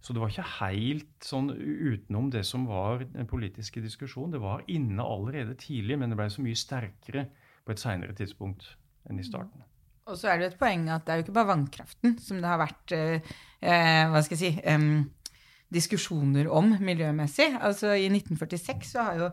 Så 0.00 0.14
det 0.14 0.22
var 0.22 0.30
ikke 0.30 0.50
helt 0.60 1.26
sånn 1.26 1.50
utenom 1.50 2.28
det 2.30 2.44
som 2.46 2.68
var 2.70 3.02
den 3.02 3.26
politiske 3.30 3.82
diskusjonen. 3.82 4.36
Det 4.36 4.42
var 4.42 4.62
inne 4.70 5.02
allerede 5.02 5.56
tidlig, 5.58 5.98
men 5.98 6.12
det 6.12 6.18
ble 6.20 6.28
så 6.30 6.44
mye 6.44 6.58
sterkere 6.58 7.26
på 7.66 7.74
et 7.74 7.82
seinere 7.82 8.14
tidspunkt 8.16 8.70
enn 9.10 9.18
i 9.18 9.26
starten. 9.26 9.64
Og 10.08 10.16
så 10.16 10.30
er 10.32 10.40
det 10.40 10.52
et 10.52 10.60
poeng 10.60 10.86
at 10.92 11.04
det 11.04 11.12
er 11.12 11.20
jo 11.20 11.26
ikke 11.26 11.36
bare 11.36 11.50
vannkraften 11.50 12.16
som 12.22 12.38
det 12.40 12.48
har 12.48 12.60
vært 12.62 12.94
eh, 12.96 13.32
eh, 13.60 14.04
hva 14.08 14.22
skal 14.24 14.38
jeg 14.38 14.54
si, 14.54 14.62
eh, 14.62 15.34
diskusjoner 15.74 16.48
om 16.48 16.72
miljømessig. 16.80 17.50
Altså 17.60 17.92
I 17.92 18.08
1946 18.08 18.94
så 18.94 19.04
har 19.04 19.20
jo 19.20 19.30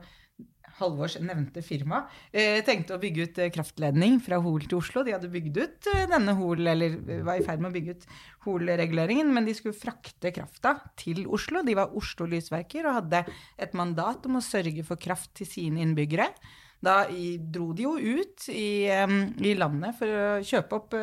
Halvors 0.75 1.15
nevnte 1.23 1.61
firma 1.63 2.01
eh, 2.35 2.59
tenkte 2.67 2.97
å 2.97 2.99
bygge 2.99 3.27
ut 3.27 3.37
eh, 3.39 3.51
kraftledning 3.53 4.17
fra 4.23 4.41
Hol 4.43 4.65
til 4.65 4.81
Oslo. 4.81 5.05
De 5.07 5.13
hadde 5.15 5.31
bygd 5.31 5.59
ut 5.61 5.89
eh, 5.93 6.03
denne 6.11 6.35
Hol, 6.35 6.65
eller 6.67 6.97
var 7.23 7.39
i 7.39 7.45
ferd 7.45 7.63
med 7.63 7.71
å 7.71 7.75
bygge 7.75 7.95
ut 7.95 8.07
Hol-reguleringen, 8.43 9.31
men 9.31 9.47
de 9.47 9.55
skulle 9.55 9.77
frakte 9.77 10.33
krafta 10.35 10.75
til 10.99 11.23
Oslo. 11.31 11.63
De 11.63 11.77
var 11.79 11.95
Oslo 11.95 12.27
Lysverker 12.27 12.89
og 12.89 12.99
hadde 12.99 13.23
et 13.55 13.75
mandat 13.77 14.27
om 14.27 14.41
å 14.41 14.43
sørge 14.43 14.83
for 14.87 14.99
kraft 14.99 15.31
til 15.39 15.47
sine 15.47 15.83
innbyggere. 15.85 16.27
Da 16.83 17.05
dro 17.07 17.69
de 17.73 17.85
jo 17.85 17.95
ut 17.95 18.49
i, 18.51 18.91
i 18.91 19.53
landet 19.57 19.95
for 19.97 20.11
å 20.11 20.25
kjøpe 20.45 20.77
opp 20.77 20.93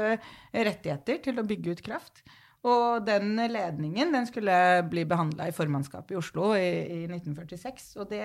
rettigheter 0.52 1.18
til 1.24 1.40
å 1.40 1.46
bygge 1.48 1.74
ut 1.74 1.82
kraft. 1.82 2.20
Og 2.68 3.00
den 3.08 3.40
ledningen 3.50 4.12
den 4.14 4.28
skulle 4.28 4.54
bli 4.92 5.06
behandla 5.08 5.48
i 5.48 5.56
formannskapet 5.56 6.12
i 6.14 6.20
Oslo 6.20 6.52
i, 6.54 6.68
i 7.00 7.00
1946. 7.08 7.88
Og 7.98 8.12
det 8.12 8.22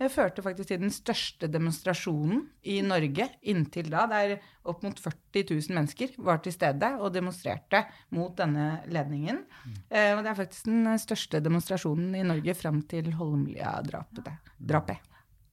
eh, 0.00 0.08
førte 0.12 0.42
faktisk 0.44 0.68
til 0.68 0.80
den 0.80 0.90
største 0.90 1.48
demonstrasjonen 1.52 2.44
i 2.64 2.80
Norge 2.84 3.28
inntil 3.42 3.90
da, 3.90 4.06
der 4.10 4.36
opp 4.64 4.82
mot 4.82 4.98
40 5.00 5.44
000 5.50 5.74
mennesker 5.76 6.14
var 6.18 6.38
til 6.44 6.52
stede 6.52 6.92
og 7.00 7.12
demonstrerte 7.14 7.84
mot 8.10 8.34
denne 8.36 8.82
ledningen. 8.92 9.42
Eh, 9.90 10.12
og 10.16 10.22
det 10.24 10.30
er 10.32 10.40
faktisk 10.42 10.64
den 10.70 10.98
største 10.98 11.40
demonstrasjonen 11.44 12.14
i 12.14 12.22
Norge 12.26 12.54
fram 12.54 12.82
til 12.82 13.12
Holmlia-drapet. 13.18 14.32
drapet. 14.58 14.96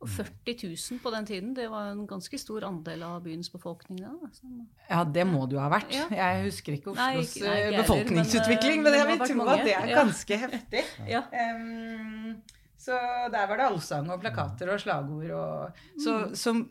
Og 0.04 0.10
40 0.12 0.54
000 0.68 1.00
på 1.00 1.12
den 1.14 1.26
tiden, 1.26 1.54
det 1.56 1.70
var 1.72 1.94
en 1.94 2.02
ganske 2.06 2.36
stor 2.38 2.66
andel 2.68 3.04
av 3.08 3.22
byens 3.24 3.48
befolkning. 3.50 4.02
Da, 4.04 4.10
altså. 4.26 4.50
Ja, 4.90 5.04
det 5.08 5.24
må 5.30 5.46
det 5.48 5.56
jo 5.56 5.62
ha 5.64 5.70
vært. 5.72 5.94
Jeg 6.12 6.42
husker 6.44 6.74
ikke 6.76 6.92
Nei, 6.98 7.14
Oslos 7.22 7.38
ikke- 7.38 7.46
nei, 7.46 7.54
ikke 7.54 7.62
eh, 7.62 7.64
heller, 7.70 7.86
befolkningsutvikling, 7.86 8.84
men, 8.84 8.92
men, 8.92 8.94
eh, 8.94 8.98
jeg 9.00 9.08
det 9.08 9.14
vil 9.30 9.38
tro 9.38 9.48
at 9.54 9.64
det 9.64 9.76
er 9.78 9.88
Ja. 9.88 9.96
ganske 10.04 10.38
heftig. 10.42 10.84
Ja. 11.08 11.22
Em, 11.32 12.36
så 12.84 13.00
der 13.32 13.48
var 13.48 13.60
det 13.60 13.67
allsang 13.69 14.10
og 14.12 14.22
plakater 14.24 14.74
og 14.74 14.82
slagord 14.84 15.32
og 15.38 15.84
Så 16.04 16.17
Mm. 16.19 16.36
som 16.36 16.69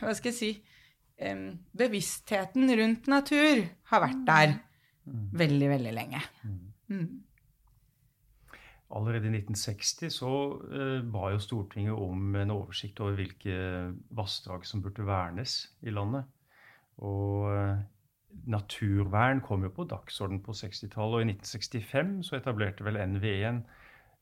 Hva 0.00 0.14
skal 0.16 0.32
jeg 0.32 0.38
si 0.40 0.52
Bevisstheten 1.78 2.68
rundt 2.74 3.06
natur 3.06 3.60
har 3.90 4.00
vært 4.02 4.24
der 4.26 4.54
veldig, 5.04 5.68
veldig 5.70 5.92
lenge. 5.94 6.20
Mm. 6.88 7.22
Allerede 8.94 9.28
i 9.28 9.36
1960 9.38 10.10
så 10.12 10.30
uh, 10.58 11.00
ba 11.12 11.30
jo 11.32 11.38
Stortinget 11.42 11.94
om 11.98 12.34
en 12.36 12.50
oversikt 12.54 13.00
over 13.00 13.16
hvilke 13.18 13.56
vassdrag 14.14 14.66
som 14.66 14.82
burde 14.82 15.06
vernes 15.06 15.56
i 15.82 15.94
landet. 15.94 16.24
Og 17.02 17.48
uh, 17.50 17.78
naturvern 18.46 19.40
kom 19.40 19.64
jo 19.66 19.72
på 19.74 19.86
dagsorden 19.90 20.42
på 20.42 20.54
60-tallet, 20.54 21.14
og 21.14 21.24
i 21.24 21.32
1965 21.32 22.14
så 22.28 22.38
etablerte 22.38 22.86
vel 22.86 23.00
NVE 23.16 23.40
en 23.48 23.64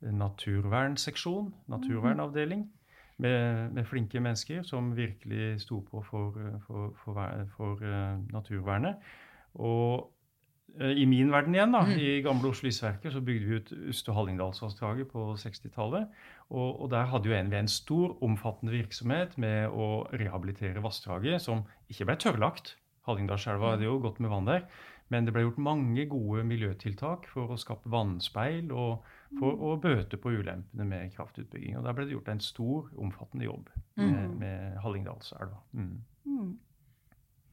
naturvernseksjon, 0.03 1.53
naturvernavdeling, 1.71 2.67
med, 3.23 3.71
med 3.77 3.87
flinke 3.87 4.21
mennesker 4.21 4.65
som 4.67 4.91
virkelig 4.97 5.61
sto 5.63 5.81
på 5.87 6.03
for, 6.03 6.35
for, 6.67 6.91
for, 7.05 7.21
for 7.57 7.85
eh, 7.87 8.19
naturvernet. 8.33 8.99
Og 9.55 10.11
eh, 10.81 10.97
i 11.03 11.07
min 11.07 11.33
verden 11.33 11.55
igjen, 11.55 11.77
da, 11.77 11.85
i 11.87 12.21
gamle 12.25 12.51
Oslo 12.51 12.67
Lysverker, 12.67 13.13
så 13.15 13.23
bygde 13.25 13.49
vi 13.49 13.61
ut 13.61 13.73
Uste- 13.93 14.13
og 14.13 14.19
Hallingdalsvassdraget 14.21 15.13
på 15.13 15.27
60-tallet. 15.39 16.09
Og, 16.51 16.83
og 16.83 16.91
der 16.91 17.11
hadde 17.13 17.31
jo 17.31 17.43
NVE 17.43 17.65
en 17.65 17.71
stor, 17.71 18.17
omfattende 18.25 18.75
virksomhet 18.75 19.37
med 19.39 19.69
å 19.71 20.07
rehabilitere 20.13 20.83
vassdraget, 20.83 21.43
som 21.45 21.67
ikke 21.93 22.09
ble 22.09 22.19
tørrlagt. 22.19 22.77
Hallingdalselva 23.07 23.75
hadde 23.75 23.87
jo 23.87 24.01
gått 24.03 24.23
med 24.23 24.33
vann 24.33 24.51
der. 24.51 24.67
Men 25.13 25.27
det 25.27 25.35
ble 25.35 25.45
gjort 25.45 25.61
mange 25.61 26.07
gode 26.09 26.45
miljøtiltak 26.49 27.27
for 27.29 27.53
å 27.53 27.59
skape 27.61 27.91
vannspeil 27.93 28.71
og 28.73 29.03
for 29.39 29.63
å 29.65 29.77
bøte 29.81 30.19
på 30.21 30.35
ulempene 30.35 30.87
med 30.89 31.15
kraftutbygging. 31.15 31.79
Og 31.79 31.87
der 31.87 31.97
ble 31.97 32.09
det 32.09 32.17
gjort 32.17 32.29
en 32.33 32.43
stor, 32.45 32.91
omfattende 33.01 33.49
jobb 33.49 33.71
med, 34.01 34.37
med 34.41 34.77
Hallingdalselva. 34.85 35.63
Mm. 35.79 35.97
Mm. 36.27 36.53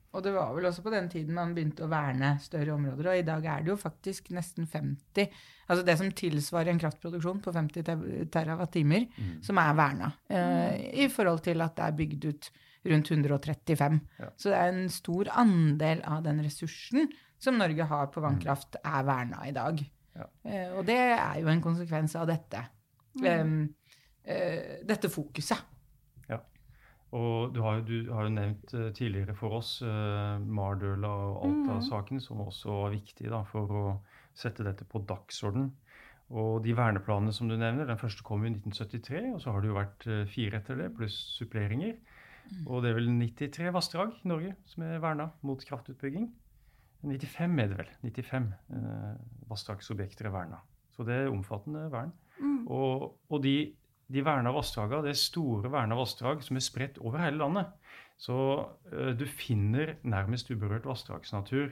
Og 0.09 0.23
det 0.25 0.31
var 0.33 0.53
vel 0.55 0.65
også 0.65 0.81
på 0.81 0.93
den 0.93 1.07
tiden 1.11 1.35
man 1.37 1.51
begynte 1.53 1.85
å 1.85 1.91
verne 1.91 2.31
større 2.41 2.73
områder. 2.73 3.11
Og 3.11 3.19
i 3.19 3.25
dag 3.27 3.45
er 3.45 3.65
det 3.65 3.73
jo 3.73 3.77
faktisk 3.79 4.31
nesten 4.35 4.69
50 4.69 5.29
Altså 5.69 5.83
det 5.85 5.93
som 5.99 6.07
tilsvarer 6.17 6.71
en 6.71 6.79
kraftproduksjon 6.81 7.43
på 7.45 7.51
50 7.53 7.83
TWh, 7.85 8.23
terawatt-timer, 8.33 9.03
som 9.45 9.59
er 9.61 9.75
verna. 9.77 10.07
Eh, 10.25 11.03
I 11.03 11.05
forhold 11.13 11.43
til 11.45 11.61
at 11.61 11.75
det 11.77 11.83
er 11.85 11.99
bygd 11.99 12.25
ut 12.25 12.47
rundt 12.89 13.11
135. 13.11 13.99
Ja. 14.17 14.31
Så 14.33 14.49
det 14.49 14.57
er 14.57 14.71
en 14.73 14.89
stor 14.89 15.29
andel 15.37 16.01
av 16.09 16.23
den 16.25 16.41
ressursen 16.41 17.05
som 17.37 17.59
Norge 17.61 17.85
har 17.85 18.09
på 18.09 18.23
vannkraft, 18.23 18.79
er 18.81 19.05
verna 19.05 19.45
i 19.45 19.53
dag. 19.53 19.83
Ja. 20.19 20.27
Eh, 20.45 20.69
og 20.77 20.85
det 20.87 20.99
er 20.99 21.39
jo 21.41 21.49
en 21.51 21.63
konsekvens 21.63 22.15
av 22.19 22.27
dette. 22.29 22.61
Em, 23.25 23.61
uh, 24.29 24.73
dette 24.87 25.09
fokuset. 25.11 25.59
Ja. 26.29 26.37
Og 27.17 27.55
du 27.55 27.61
har, 27.65 27.81
du 27.87 28.11
har 28.13 28.27
jo 28.27 28.35
nevnt 28.35 28.73
uh, 28.77 28.89
tidligere 28.95 29.35
for 29.37 29.57
oss 29.59 29.79
uh, 29.81 30.37
Mardøla 30.39 31.09
og 31.09 31.43
Alta-saken, 31.47 32.21
som 32.23 32.43
også 32.45 32.81
var 32.83 32.95
viktig 32.95 33.31
da, 33.31 33.43
for 33.49 33.73
å 33.73 33.85
sette 34.37 34.65
dette 34.67 34.87
på 34.87 35.01
dagsorden. 35.09 35.71
Og 36.29 36.59
de 36.61 36.75
verneplanene 36.77 37.33
som 37.33 37.49
du 37.49 37.55
nevner, 37.57 37.89
den 37.89 37.99
første 37.99 38.23
kom 38.25 38.45
i 38.45 38.51
1973, 38.53 39.23
og 39.33 39.41
så 39.41 39.55
har 39.55 39.63
det 39.63 39.71
jo 39.71 39.79
vært 39.79 40.07
uh, 40.11 40.21
fire 40.29 40.61
etter 40.61 40.83
det, 40.83 40.91
pluss 40.99 41.17
suppleringer. 41.39 41.97
Mm. 42.49 42.61
Og 42.67 42.83
det 42.83 42.91
er 42.91 42.99
vel 42.99 43.09
93 43.13 43.73
vassdrag 43.73 44.13
i 44.21 44.29
Norge 44.29 44.53
som 44.69 44.85
er 44.85 45.01
verna 45.01 45.31
mot 45.45 45.65
kraftutbygging. 45.65 46.29
95 47.01 47.61
er 47.63 47.71
det 47.71 47.77
vel. 47.79 47.91
95 48.03 48.49
vassdragsobjekter 49.49 50.27
er 50.27 50.35
verna. 50.35 50.59
Så 50.95 51.05
det 51.07 51.15
er 51.15 51.31
omfattende 51.31 51.87
vern. 51.93 52.11
Mm. 52.39 52.67
Og, 52.67 53.13
og, 53.29 53.43
de, 53.43 53.71
de 54.11 54.23
verna 54.25 54.51
vassdragene, 54.55 55.05
det 55.05 55.13
er 55.13 55.21
store 55.21 55.71
verna 55.71 55.95
vassdrag 55.99 56.43
som 56.43 56.59
er 56.59 56.65
spredt 56.65 56.99
over 56.99 57.21
hele 57.23 57.39
landet. 57.39 57.71
Så 58.19 58.35
eh, 58.91 59.13
du 59.15 59.25
finner 59.25 59.95
nærmest 60.03 60.51
uberørt 60.51 60.87
vassdragsnatur 60.89 61.71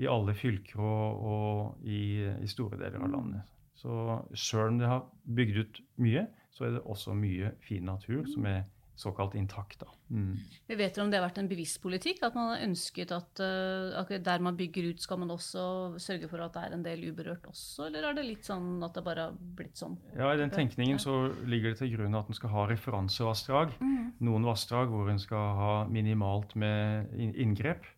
i 0.00 0.08
alle 0.08 0.34
fylker 0.34 0.80
og, 0.80 1.24
og 1.32 1.84
i, 1.84 2.24
i, 2.40 2.48
store 2.48 2.78
deler 2.80 3.02
av 3.02 3.10
mm. 3.10 3.16
landet. 3.16 3.50
Så 3.76 3.96
sjøl 4.38 4.72
om 4.72 4.78
det 4.80 4.88
har 4.88 5.04
bygd 5.36 5.58
ut 5.58 5.82
mye, 6.00 6.26
så 6.52 6.64
er 6.68 6.76
det 6.76 6.84
også 6.88 7.16
mye 7.18 7.52
fin 7.64 7.84
natur 7.88 8.24
som 8.30 8.46
er 8.48 8.64
såkalt 8.94 9.34
intakt. 9.34 9.80
Da. 9.80 9.86
Mm. 10.10 10.36
Vi 10.66 10.76
vet 10.76 10.98
om 10.98 11.10
det 11.10 11.18
har 11.18 11.26
vært 11.26 11.40
en 11.40 11.48
bevisst 11.50 11.80
politikk? 11.82 12.22
At 12.26 12.36
man 12.36 12.52
har 12.52 12.64
ønsket 12.66 13.12
at 13.14 13.42
uh, 13.42 14.12
der 14.12 14.44
man 14.44 14.58
bygger 14.58 14.90
ut, 14.92 15.02
skal 15.02 15.22
man 15.22 15.32
også 15.34 15.64
sørge 16.02 16.28
for 16.30 16.44
at 16.44 16.54
det 16.56 16.64
er 16.66 16.76
en 16.76 16.84
del 16.84 17.06
uberørt 17.10 17.46
også? 17.48 17.88
Eller 17.88 18.08
er 18.08 18.18
det 18.18 18.26
litt 18.28 18.48
sånn 18.48 18.82
at 18.84 18.98
det 18.98 19.04
bare 19.06 19.28
har 19.28 19.38
blitt 19.56 19.80
sånn? 19.80 19.96
Ja, 20.18 20.32
I 20.32 20.40
den 20.40 20.52
tenkningen 20.52 21.00
så 21.02 21.16
ligger 21.48 21.72
det 21.72 21.80
til 21.82 21.94
grunn 21.96 22.18
at 22.18 22.28
en 22.28 22.38
skal 22.38 22.54
ha 22.54 22.66
referansevassdrag. 22.70 23.74
Mm. 23.80 24.12
Noen 24.28 24.46
vassdrag 24.48 24.92
hvor 24.92 25.10
en 25.12 25.22
skal 25.22 25.56
ha 25.62 25.72
minimalt 25.90 26.54
med 26.60 27.10
inngrep. 27.16 27.88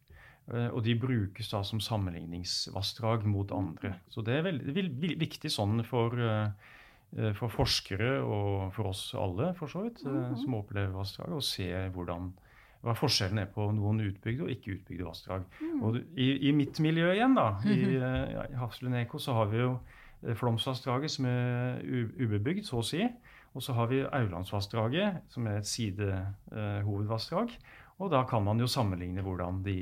Uh, 0.44 0.68
og 0.76 0.82
de 0.84 0.92
brukes 1.00 1.48
da 1.50 1.62
som 1.64 1.80
sammenligningsvassdrag 1.80 3.24
mot 3.26 3.52
andre. 3.56 3.96
Så 4.12 4.22
det 4.24 4.38
er 4.38 4.48
veldig, 4.50 5.14
viktig 5.22 5.50
sånn 5.52 5.80
for 5.88 6.20
uh, 6.20 6.52
Eh, 6.52 6.83
for 7.38 7.52
forskere 7.52 8.16
og 8.26 8.72
for 8.74 8.90
oss 8.90 9.12
alle, 9.14 9.52
for 9.54 9.70
så 9.70 9.84
vidt, 9.84 10.00
mm 10.04 10.14
-hmm. 10.16 10.40
som 10.42 10.54
opplever 10.54 10.96
vassdrag, 10.96 11.32
å 11.32 11.40
se 11.40 11.88
hvordan, 11.94 12.32
hva 12.82 12.94
forskjellen 12.94 13.38
er 13.38 13.46
på 13.46 13.70
noen 13.72 14.00
utbygde 14.00 14.42
og 14.42 14.50
ikke 14.50 14.72
utbygde 14.72 15.04
vassdrag. 15.04 15.44
Mm. 15.60 15.82
Og 15.82 15.96
i, 16.16 16.48
i, 16.48 16.52
mitt 16.52 16.80
miljø 16.80 17.12
igjen, 17.12 17.34
da, 17.34 17.54
i, 17.64 17.76
mhm. 17.76 18.32
ja, 18.32 18.46
i 18.50 18.54
Hafslund 18.54 18.96
Eko, 18.96 19.18
så 19.18 19.32
har 19.32 19.46
vi 19.46 19.58
jo 19.58 19.78
Flåmsvassdraget, 20.32 21.10
som 21.10 21.26
er 21.28 21.80
ubebygd, 22.18 22.64
så 22.64 22.80
å 22.80 22.82
si. 22.86 23.04
Og 23.54 23.62
så 23.62 23.74
har 23.76 23.86
vi 23.90 24.02
Aulandsvassdraget, 24.02 25.22
som 25.30 25.46
er 25.46 25.60
et 25.60 25.68
sidehovedvassdrag. 25.70 27.52
Eh, 27.52 27.80
og 28.02 28.10
da 28.10 28.24
kan 28.26 28.42
man 28.42 28.58
jo 28.58 28.66
sammenligne 28.70 29.22
hvordan 29.22 29.60
de, 29.66 29.76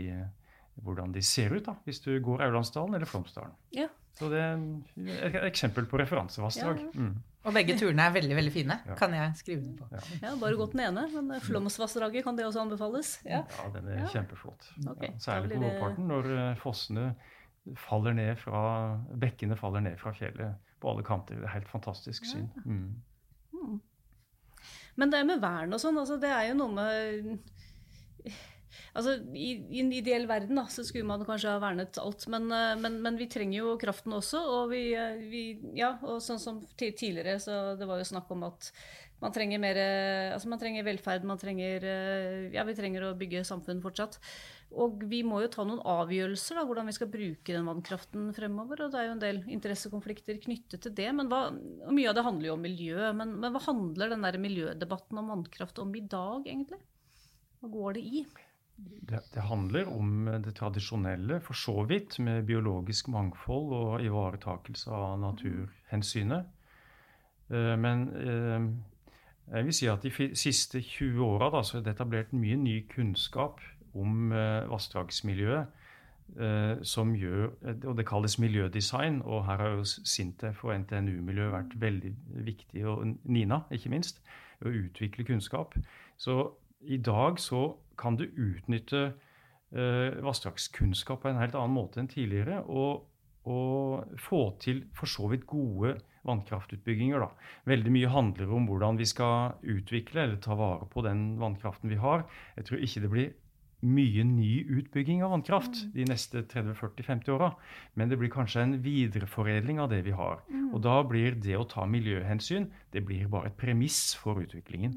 hvordan 0.84 1.14
de 1.14 1.22
ser 1.24 1.54
ut, 1.54 1.64
da, 1.64 1.76
hvis 1.86 2.02
du 2.04 2.12
går 2.20 2.44
Aulandsdalen 2.48 2.98
eller 2.98 3.08
Flåmsdalen. 3.08 3.54
Ja. 3.76 3.88
Så 4.18 4.28
det 4.28 4.40
er 4.42 5.28
et 5.28 5.36
eksempel 5.48 5.86
på 5.88 6.00
referansevassdrag. 6.00 6.82
Ja. 6.82 6.90
Mm. 7.00 7.20
Og 7.42 7.54
begge 7.56 7.74
turene 7.78 8.04
er 8.06 8.14
veldig 8.14 8.36
veldig 8.38 8.52
fine. 8.54 8.76
Ja. 8.86 8.96
Kan 8.98 9.14
jeg 9.16 9.36
skrive 9.40 9.62
ned 9.64 9.78
på. 9.80 9.88
Ja, 9.90 10.02
ja 10.22 10.32
bare 10.38 10.58
godt 10.60 10.76
den 10.76 10.84
ene. 10.84 11.06
Men 11.16 11.40
Flåmsvassdraget, 11.42 12.22
kan 12.24 12.38
det 12.38 12.46
også 12.46 12.62
anbefales? 12.62 13.14
Ja, 13.26 13.42
ja 13.56 13.70
den 13.74 13.88
er 13.90 14.04
kjempeflott. 14.12 14.68
Okay. 14.94 15.14
særlig 15.18 15.56
på 15.56 15.62
vårparten, 15.64 16.10
når 16.10 16.28
eh, 16.36 16.52
fossene 16.60 17.06
faller 17.78 18.14
ned 18.18 18.36
fra 18.42 18.60
bekkene 19.22 19.56
faller 19.58 19.82
ned 19.84 19.98
fra 19.98 20.12
fjellet 20.14 20.70
på 20.82 20.90
alle 20.90 21.06
kanter. 21.06 21.40
Det 21.40 21.48
er 21.48 21.56
helt 21.56 21.70
fantastisk 21.70 22.26
syn. 22.26 22.48
Mm. 22.64 23.02
Mm. 23.54 23.80
Men 25.00 25.12
det 25.12 25.22
med 25.26 25.42
vern 25.42 25.72
og 25.72 25.80
sånn, 25.80 25.98
altså, 25.98 26.18
det 26.20 26.30
er 26.30 26.50
jo 26.50 26.58
noe 26.58 26.74
med 26.76 27.51
Altså, 28.92 29.16
i, 29.36 29.54
en 29.80 29.92
ideell 29.94 30.26
verden 30.30 30.58
da, 30.60 30.66
så 30.72 30.84
skulle 30.86 31.08
man 31.08 31.24
kanskje 31.26 31.54
ha 31.54 31.60
vernet 31.62 32.00
alt, 32.02 32.26
men, 32.32 32.48
eh, 32.52 32.74
men, 32.80 32.98
men 33.04 33.20
vi 33.20 33.28
trenger 33.32 33.58
jo 33.62 33.76
kraften 33.80 34.16
også. 34.16 34.42
Og, 34.56 34.72
vi, 34.72 34.82
eh, 34.98 35.22
vi, 35.32 35.44
ja, 35.78 35.94
og 36.02 36.20
sånn 36.24 36.42
som 36.42 36.60
tidligere, 36.76 37.38
så 37.42 37.62
det 37.78 37.88
var 37.88 38.02
jo 38.02 38.10
snakk 38.12 38.30
om 38.34 38.46
at 38.50 38.72
man 39.22 39.30
trenger 39.30 39.60
mer 39.62 39.78
Altså 40.34 40.48
man 40.50 40.58
trenger 40.58 40.82
velferd, 40.82 41.22
man 41.22 41.38
trenger 41.38 41.84
eh, 41.86 42.48
Ja, 42.56 42.64
vi 42.66 42.74
trenger 42.74 43.06
å 43.06 43.14
bygge 43.14 43.44
samfunn 43.46 43.82
fortsatt. 43.84 44.18
Og 44.82 45.02
vi 45.08 45.20
må 45.26 45.42
jo 45.42 45.50
ta 45.52 45.64
noen 45.68 45.82
avgjørelser, 45.84 46.56
da, 46.56 46.64
hvordan 46.66 46.88
vi 46.88 46.94
skal 46.96 47.10
bruke 47.12 47.54
den 47.54 47.68
vannkraften 47.68 48.30
fremover. 48.36 48.84
Og 48.84 48.92
det 48.92 49.00
er 49.00 49.08
jo 49.08 49.16
en 49.16 49.22
del 49.22 49.42
interessekonflikter 49.52 50.40
knyttet 50.42 50.82
til 50.86 50.94
det. 50.96 51.10
men 51.16 51.28
hva, 51.30 51.44
Mye 51.92 52.08
av 52.10 52.16
det 52.16 52.24
handler 52.26 52.50
jo 52.50 52.56
om 52.56 52.64
miljø. 52.66 53.10
Men, 53.18 53.36
men 53.42 53.54
hva 53.54 53.62
handler 53.66 54.14
den 54.14 54.24
der 54.26 54.40
miljødebatten 54.42 55.20
om 55.20 55.34
vannkraft 55.34 55.82
om 55.82 55.92
i 55.94 56.02
dag, 56.02 56.48
egentlig? 56.48 56.80
Hva 57.60 57.70
går 57.76 57.98
det 57.98 58.06
i? 58.08 58.24
Det, 58.76 59.20
det, 59.34 59.42
handler 59.42 59.88
om 59.92 60.26
det 60.44 60.54
tradisjonelle, 60.56 61.40
for 61.40 61.54
så 61.54 61.84
vidt, 61.84 62.18
med 62.18 62.46
biologisk 62.46 63.08
mangfold 63.08 63.72
og 63.76 64.04
ivaretakelse 64.04 64.90
av 64.90 65.18
naturhensynet. 65.20 66.48
Eh, 67.52 67.76
men 67.78 68.08
eh, 68.16 68.66
jeg 69.52 69.68
vil 69.68 69.76
si 69.76 69.86
at 69.90 70.02
de 70.02 70.30
siste 70.38 70.80
20 70.80 71.24
åra 71.24 71.50
er 71.60 71.84
det 71.84 71.94
etablert 71.94 72.32
mye 72.32 72.56
ny 72.56 72.80
kunnskap 72.88 73.60
om 73.94 74.32
eh, 74.32 74.70
vassdragsmiljøet. 74.70 75.78
Som 76.82 77.10
gjør, 77.12 77.50
og 77.84 77.96
Det 77.96 78.06
kalles 78.08 78.38
miljødesign, 78.38 79.18
og 79.22 79.44
her 79.44 79.56
har 79.56 79.74
jo 79.74 79.84
Sintef 79.84 80.62
og 80.64 80.72
NTNU-miljøet 80.80 81.52
vært 81.52 81.74
veldig 81.80 82.12
viktig, 82.46 82.86
og 82.88 83.02
Nina 83.24 83.58
ikke 83.70 83.90
minst, 83.92 84.22
å 84.64 84.70
utvikle 84.72 85.26
kunnskap. 85.28 85.74
Så 86.16 86.54
i 86.82 86.98
dag 86.98 87.40
så 87.40 87.76
kan 87.98 88.16
du 88.18 88.26
utnytte 88.26 89.12
uh, 89.76 90.22
vassdragskunnskap 90.24 91.22
på 91.22 91.30
en 91.30 91.40
helt 91.40 91.56
annen 91.58 91.76
måte 91.76 92.02
enn 92.02 92.10
tidligere. 92.10 92.62
Og, 92.66 93.04
og 93.48 94.16
få 94.22 94.44
til 94.62 94.84
for 94.96 95.10
så 95.10 95.28
vidt 95.32 95.46
gode 95.50 95.96
vannkraftutbygginger. 96.26 97.22
Da. 97.22 97.30
Veldig 97.70 97.92
mye 97.94 98.10
handler 98.12 98.50
om 98.54 98.66
hvordan 98.70 98.98
vi 99.00 99.06
skal 99.10 99.56
utvikle 99.62 100.26
eller 100.26 100.42
ta 100.42 100.56
vare 100.58 100.86
på 100.90 101.02
den 101.06 101.32
vannkraften 101.40 101.90
vi 101.90 101.98
har. 102.02 102.26
Jeg 102.56 102.68
tror 102.68 102.84
ikke 102.84 103.02
det 103.04 103.12
blir 103.12 103.32
mye 103.82 104.22
ny 104.22 104.62
utbygging 104.78 105.24
av 105.26 105.32
vannkraft 105.34 105.80
mm. 105.80 105.90
de 105.96 106.04
neste 106.06 106.44
30-40-50 106.52 107.32
åra. 107.34 107.50
Men 107.98 108.12
det 108.12 108.20
blir 108.20 108.30
kanskje 108.30 108.62
en 108.62 108.76
videreforedling 108.84 109.82
av 109.82 109.90
det 109.90 110.04
vi 110.06 110.14
har. 110.14 110.44
Mm. 110.46 110.70
Og 110.70 110.84
da 110.86 111.00
blir 111.06 111.34
det 111.42 111.58
å 111.58 111.66
ta 111.66 111.86
miljøhensyn 111.90 112.70
det 112.94 113.02
blir 113.08 113.26
bare 113.32 113.50
et 113.50 113.58
premiss 113.58 114.12
for 114.18 114.38
utviklingen. 114.42 114.94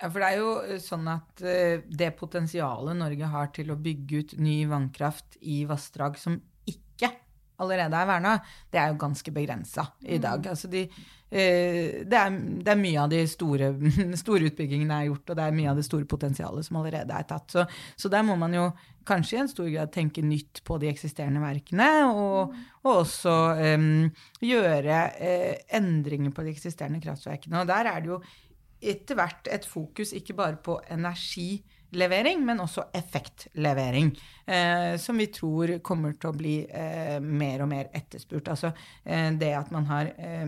Ja, 0.00 0.08
for 0.10 0.22
det 0.22 0.28
er 0.32 0.40
jo 0.40 0.52
eh, 0.64 0.82
sånn 0.82 1.08
at 1.12 1.42
uh, 1.44 1.82
det 1.86 2.12
potensialet 2.18 2.98
Norge 2.98 3.32
har 3.34 3.50
til 3.54 3.72
å 3.72 3.78
bygge 3.80 4.22
ut 4.22 4.36
ny 4.42 4.62
vannkraft 4.70 5.38
i 5.40 5.62
vassdrag 5.68 6.18
som 6.20 6.40
ikke 6.66 7.10
allerede 7.62 7.98
er 7.98 8.08
verna, 8.08 8.36
det 8.72 8.80
er 8.80 8.90
jo 8.90 9.02
ganske 9.02 9.34
begrensa 9.34 9.84
i 10.02 10.18
dag. 10.22 10.42
Mm. 10.42 10.50
Altså 10.50 10.70
de, 10.72 10.82
uh, 10.88 12.02
det, 12.02 12.18
er, 12.18 12.34
det, 12.34 12.72
er, 12.72 12.80
mye 12.80 13.04
av 13.04 13.12
de 13.12 13.22
store, 13.30 13.70
store, 14.24 14.50
utbyggingene 14.50 14.98
er 14.98 15.10
gjort, 15.12 15.28
og 15.28 15.38
det 15.38 15.46
er 15.46 15.58
mye 15.60 15.70
av 15.70 15.78
det 15.78 15.86
store 15.86 16.08
potensialet 16.10 16.66
som 16.66 16.82
allerede 16.82 17.18
er 17.18 17.28
tatt. 17.28 17.54
Så, 17.54 17.66
så, 17.94 18.10
der 18.10 18.26
må 18.26 18.38
man 18.40 18.58
jo 18.58 18.68
kanskje 19.06 19.36
i 19.36 19.42
en 19.44 19.50
stor 19.50 19.70
grad 19.70 19.94
tenke 19.94 20.22
nytt 20.22 20.64
på 20.66 20.82
de 20.82 20.90
eksisterende 20.90 21.42
verkene, 21.42 21.90
og, 22.10 22.50
mm. 22.50 22.70
og 22.86 23.04
også 23.04 23.40
um, 23.76 23.90
gjøre 24.42 25.02
uh, 25.14 25.66
endringer 25.78 26.34
på 26.34 26.46
de 26.46 26.56
eksisterende 26.56 27.02
kraftverkene. 27.02 27.62
Og 27.62 27.70
der 27.70 27.90
er 27.92 28.02
det 28.02 28.16
jo 28.16 28.24
etter 28.82 29.18
hvert 29.18 29.48
et 29.52 29.66
fokus 29.68 30.12
ikke 30.16 30.34
bare 30.38 30.58
på 30.62 30.76
energilevering, 30.90 32.42
men 32.44 32.62
også 32.64 32.88
effektlevering. 32.98 34.12
Eh, 34.46 34.94
som 34.98 35.20
vi 35.20 35.28
tror 35.32 35.76
kommer 35.86 36.16
til 36.18 36.30
å 36.32 36.36
bli 36.36 36.54
eh, 36.66 37.18
mer 37.22 37.64
og 37.64 37.70
mer 37.70 37.90
etterspurt. 37.94 38.50
Altså 38.54 38.72
eh, 39.04 39.30
det 39.38 39.52
at 39.58 39.70
man 39.74 39.86
har 39.90 40.12
eh, 40.16 40.46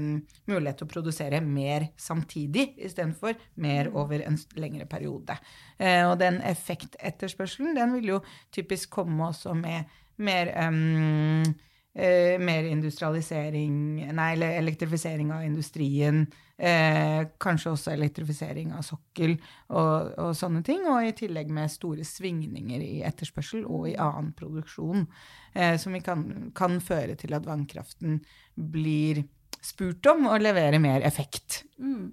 mulighet 0.50 0.80
til 0.82 0.88
å 0.88 0.94
produsere 0.94 1.42
mer 1.44 1.90
samtidig 1.96 2.72
istedenfor 2.88 3.38
mer 3.62 3.92
over 3.94 4.24
en 4.26 4.40
lengre 4.58 4.88
periode. 4.90 5.38
Eh, 5.78 6.02
og 6.08 6.18
den 6.22 6.40
effektetterspørselen 6.42 7.78
den 7.78 7.94
vil 7.98 8.16
jo 8.16 8.24
typisk 8.54 8.90
komme 8.98 9.30
også 9.30 9.54
med 9.58 9.90
mer 10.22 10.50
um, 10.68 11.54
Eh, 11.94 12.40
mer 12.42 12.64
industrialisering 12.64 13.74
Nei, 14.14 14.32
eller 14.32 14.56
elektrifisering 14.58 15.32
av 15.32 15.44
industrien. 15.44 16.26
Eh, 16.58 17.26
kanskje 17.38 17.70
også 17.70 17.92
elektrifisering 17.94 18.72
av 18.74 18.82
sokkel 18.86 19.36
og, 19.68 20.10
og, 20.18 20.32
sånne 20.34 20.64
ting. 20.66 20.82
Og 20.90 21.06
i 21.06 21.14
tillegg 21.14 21.52
med 21.54 21.70
store 21.70 22.06
svingninger 22.06 22.82
i 22.82 23.04
etterspørsel 23.06 23.62
og 23.66 23.86
i 23.92 23.94
annen 23.94 24.32
produksjon. 24.34 25.06
Eh, 25.54 25.76
som 25.78 25.94
kan, 26.02 26.26
kan, 26.54 26.80
føre 26.82 27.14
til 27.20 27.38
at 27.38 27.46
vannkraften 27.46 28.18
blir 28.54 29.22
spurt 29.62 30.10
om 30.10 30.26
å 30.32 30.40
levere 30.42 30.82
mer 30.82 31.06
effekt. 31.06 31.62
Mm. 31.78 32.10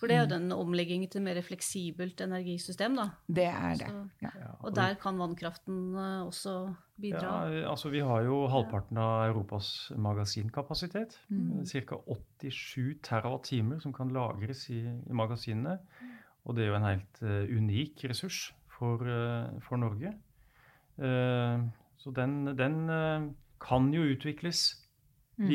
For 0.00 0.08
det 0.08 0.16
er 0.16 0.22
jo 0.22 0.30
den 0.32 0.52
omleggingen 0.56 1.10
til 1.12 1.20
mer 1.20 1.36
fleksibelt 1.44 2.22
energisystem, 2.24 2.94
da. 2.96 3.10
Det 3.28 3.44
er 3.50 3.74
det. 3.76 3.88
Ja. 4.24 4.30
Og 4.64 4.72
der 4.76 4.96
kan 5.02 5.18
vannkraften 5.20 5.92
eh, 5.92 6.22
også 6.24 6.54
bidra. 7.00 7.34
Ja, 7.52 7.68
altså 7.68 7.92
Vi 7.92 8.00
har 8.00 8.24
jo 8.24 8.46
halvparten 8.48 8.96
av 8.96 9.26
Europas 9.28 9.92
magasinkapasitet. 9.96 11.18
Mm. 11.28 11.66
Ca. 11.68 12.00
87 12.08 12.96
TWh 13.04 13.76
som 13.84 13.92
kan 13.92 14.12
lagres 14.16 14.70
i, 14.72 14.80
i 14.88 15.12
magasinene. 15.12 15.76
Og 16.48 16.56
det 16.56 16.64
er 16.64 16.72
jo 16.72 16.78
en 16.78 16.88
helt 16.88 17.20
uh, 17.20 17.44
unik 17.52 18.06
ressurs 18.08 18.54
for, 18.72 19.04
uh, 19.04 19.52
for 19.60 19.76
Norge. 19.76 20.14
Uh, 20.96 21.68
så 22.00 22.12
den, 22.16 22.56
den 22.56 22.88
kan 23.60 23.92
jo 23.92 24.08
utvikles 24.08 24.80
Mm. 25.40 25.48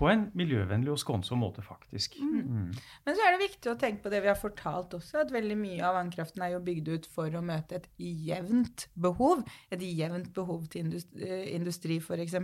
På 0.00 0.08
en 0.08 0.22
miljøvennlig 0.38 0.94
og 0.94 1.00
skånsom 1.02 1.42
måte, 1.44 1.62
faktisk. 1.64 2.16
Mm. 2.24 2.70
Men 3.04 3.16
så 3.16 3.24
er 3.26 3.34
det 3.34 3.42
viktig 3.42 3.72
å 3.72 3.76
tenke 3.80 4.04
på 4.06 4.12
det 4.12 4.22
vi 4.24 4.30
har 4.30 4.38
fortalt 4.38 4.96
også, 4.96 5.20
at 5.24 5.34
veldig 5.34 5.58
mye 5.60 5.82
av 5.84 5.98
vannkraften 5.98 6.44
er 6.46 6.54
jo 6.54 6.62
bygd 6.64 6.88
ut 6.94 7.08
for 7.12 7.36
å 7.36 7.42
møte 7.44 7.76
et 7.82 7.90
jevnt 8.00 8.86
behov. 8.96 9.44
Et 9.68 9.84
jevnt 9.84 10.32
behov 10.36 10.64
til 10.72 10.86
industri, 10.86 11.28
industri 11.52 12.00
f.eks. 12.00 12.38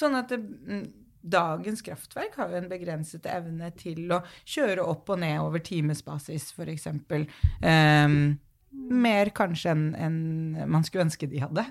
Sånn 0.00 0.16
at 0.16 0.32
det, 0.32 0.40
mm, 0.40 0.86
dagens 1.28 1.84
kraftverk 1.84 2.38
har 2.40 2.52
jo 2.52 2.62
en 2.62 2.70
begrenset 2.70 3.26
evne 3.28 3.68
til 3.76 4.06
å 4.14 4.22
kjøre 4.48 4.86
opp 4.88 5.12
og 5.12 5.20
ned 5.20 5.42
over 5.44 5.60
timesbasis, 5.64 6.54
f.eks. 6.56 6.88
Um, 7.60 8.38
mer 8.88 9.32
kanskje 9.36 9.74
enn 9.74 9.90
enn 9.98 10.20
man 10.70 10.86
skulle 10.86 11.08
ønske 11.08 11.28
de 11.28 11.44
hadde. 11.44 11.68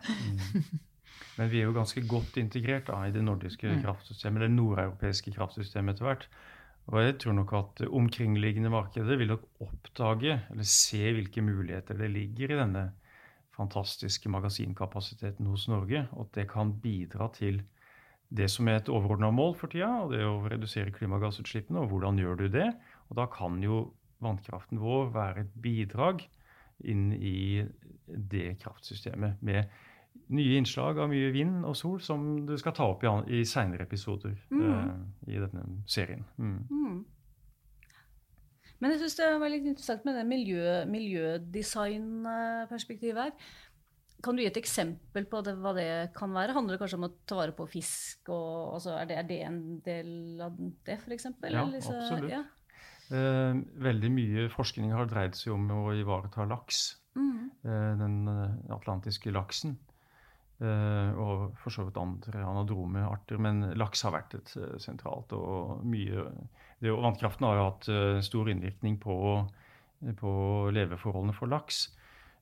Men 1.37 1.49
vi 1.51 1.61
er 1.61 1.67
jo 1.69 1.75
ganske 1.75 2.01
godt 2.09 2.37
integrert 2.41 2.87
da, 2.89 3.03
i 3.05 3.11
det 3.13 3.23
nordiske 3.23 3.67
Mm. 3.69 3.81
kraftsystemet, 3.83 4.41
det 4.41 4.51
nordeuropeiske 4.51 5.33
kraftsystemet 5.35 5.95
etter 5.95 6.05
hvert. 6.05 6.27
Og 6.87 7.01
jeg 7.03 7.17
tror 7.19 7.33
nok 7.33 7.53
at 7.53 7.81
omkringliggende 7.87 8.69
markeder 8.71 9.17
vil 9.17 9.27
nok 9.27 9.43
oppdage, 9.59 10.41
eller 10.49 10.63
se 10.63 11.11
hvilke 11.13 11.41
muligheter 11.41 11.97
det 11.97 12.09
ligger 12.11 12.51
i 12.51 12.59
denne 12.61 12.91
fantastiske 13.57 14.29
magasinkapasiteten 14.29 15.45
hos 15.45 15.67
Norge, 15.67 16.07
og 16.13 16.27
at 16.27 16.35
det 16.35 16.47
kan 16.49 16.73
bidra 16.81 17.27
til 17.33 17.63
det 18.29 18.49
som 18.51 18.67
er 18.67 18.81
et 18.81 18.89
overordna 18.89 19.31
mål 19.31 19.55
for 19.55 19.71
tida, 19.71 19.89
og 20.03 20.11
det 20.11 20.21
er 20.21 20.29
å 20.29 20.47
redusere 20.47 20.91
klimagassutslippene. 20.91 21.79
Og 21.79 21.91
hvordan 21.91 22.19
gjør 22.19 22.35
du 22.35 22.47
det? 22.47 22.71
Og 23.09 23.19
da 23.19 23.25
kan 23.31 23.61
jo 23.63 23.93
vannkraften 24.23 24.79
vår 24.81 25.11
være 25.13 25.45
et 25.45 25.53
bidrag 25.61 26.25
inn 26.85 27.11
i 27.13 27.63
det 28.07 28.57
kraftsystemet 28.61 29.41
med 29.41 29.65
nye 30.33 30.57
innslag 30.59 30.99
av 31.01 31.09
mye 31.11 31.29
vind 31.35 31.55
og 31.67 31.75
sol 31.77 31.99
som 32.03 32.19
du 32.47 32.55
skal 32.59 32.73
ta 32.77 32.85
opp 32.91 33.01
i, 33.03 33.05
i 33.39 33.41
seinere 33.47 33.83
episoder 33.87 34.33
eh, 34.33 34.87
i 35.31 35.35
denne 35.41 35.63
serien. 35.89 36.23
Mm. 36.37 36.61
Mm. 36.71 36.99
Men 38.77 38.91
jeg 38.93 38.99
syns 39.01 39.17
det 39.17 39.39
var 39.41 39.49
litt 39.49 39.65
interessant 39.65 40.03
med 40.05 40.13
det 40.19 40.25
miljø, 40.29 40.85
miljødesignperspektivet 40.91 43.21
her. 43.23 43.33
Kan 44.25 44.37
du 44.37 44.41
gi 44.41 44.47
et 44.49 44.57
eksempel 44.57 45.27
på 45.29 45.41
det, 45.45 45.53
hva 45.61 45.71
det 45.77 45.89
kan 46.17 46.31
være? 46.33 46.55
Handler 46.55 46.73
det 46.73 46.79
kanskje 46.81 46.99
om 46.99 47.05
å 47.05 47.15
ta 47.29 47.35
vare 47.37 47.53
på 47.57 47.65
fisk? 47.69 48.29
Og, 48.33 48.73
altså, 48.77 48.91
er, 48.97 49.05
det, 49.09 49.17
er 49.17 49.25
det 49.29 49.39
en 49.45 49.59
del 49.85 50.41
av 50.41 50.51
det, 50.57 50.95
f.eks.? 50.97 51.25
Ja, 51.53 51.61
absolutt. 51.65 52.33
Eh, 53.07 53.53
veldig 53.87 54.11
mye 54.11 54.49
forskning 54.51 54.91
har 54.97 55.05
dreid 55.09 55.33
seg 55.37 55.53
om 55.53 55.63
å 55.73 55.93
ivareta 55.95 56.45
laks. 56.49 56.77
Mm. 57.17 57.49
eh, 57.65 57.93
den 57.97 58.17
atlantiske 58.73 59.31
laksen. 59.33 59.77
Eh, 60.63 61.11
og 61.17 61.53
for 61.61 61.73
så 61.73 61.85
vidt 61.87 61.99
andre 62.01 62.43
anadrome 62.45 63.05
arter. 63.07 63.39
Men 63.41 63.63
laks 63.79 64.03
har 64.07 64.15
vært 64.15 64.37
et 64.39 64.53
eh, 64.59 64.75
sentralt 64.81 65.33
og 65.37 65.85
mye 65.87 66.27
det, 66.79 66.91
og 66.91 67.01
Vannkraften 67.05 67.47
har 67.47 67.57
jo 67.57 67.69
hatt 67.69 67.89
eh, 67.93 68.19
stor 68.25 68.51
innvirkning 68.53 68.99
på, 69.01 69.17
på 70.19 70.33
leveforholdene 70.75 71.35
for 71.37 71.51
laks. 71.51 71.87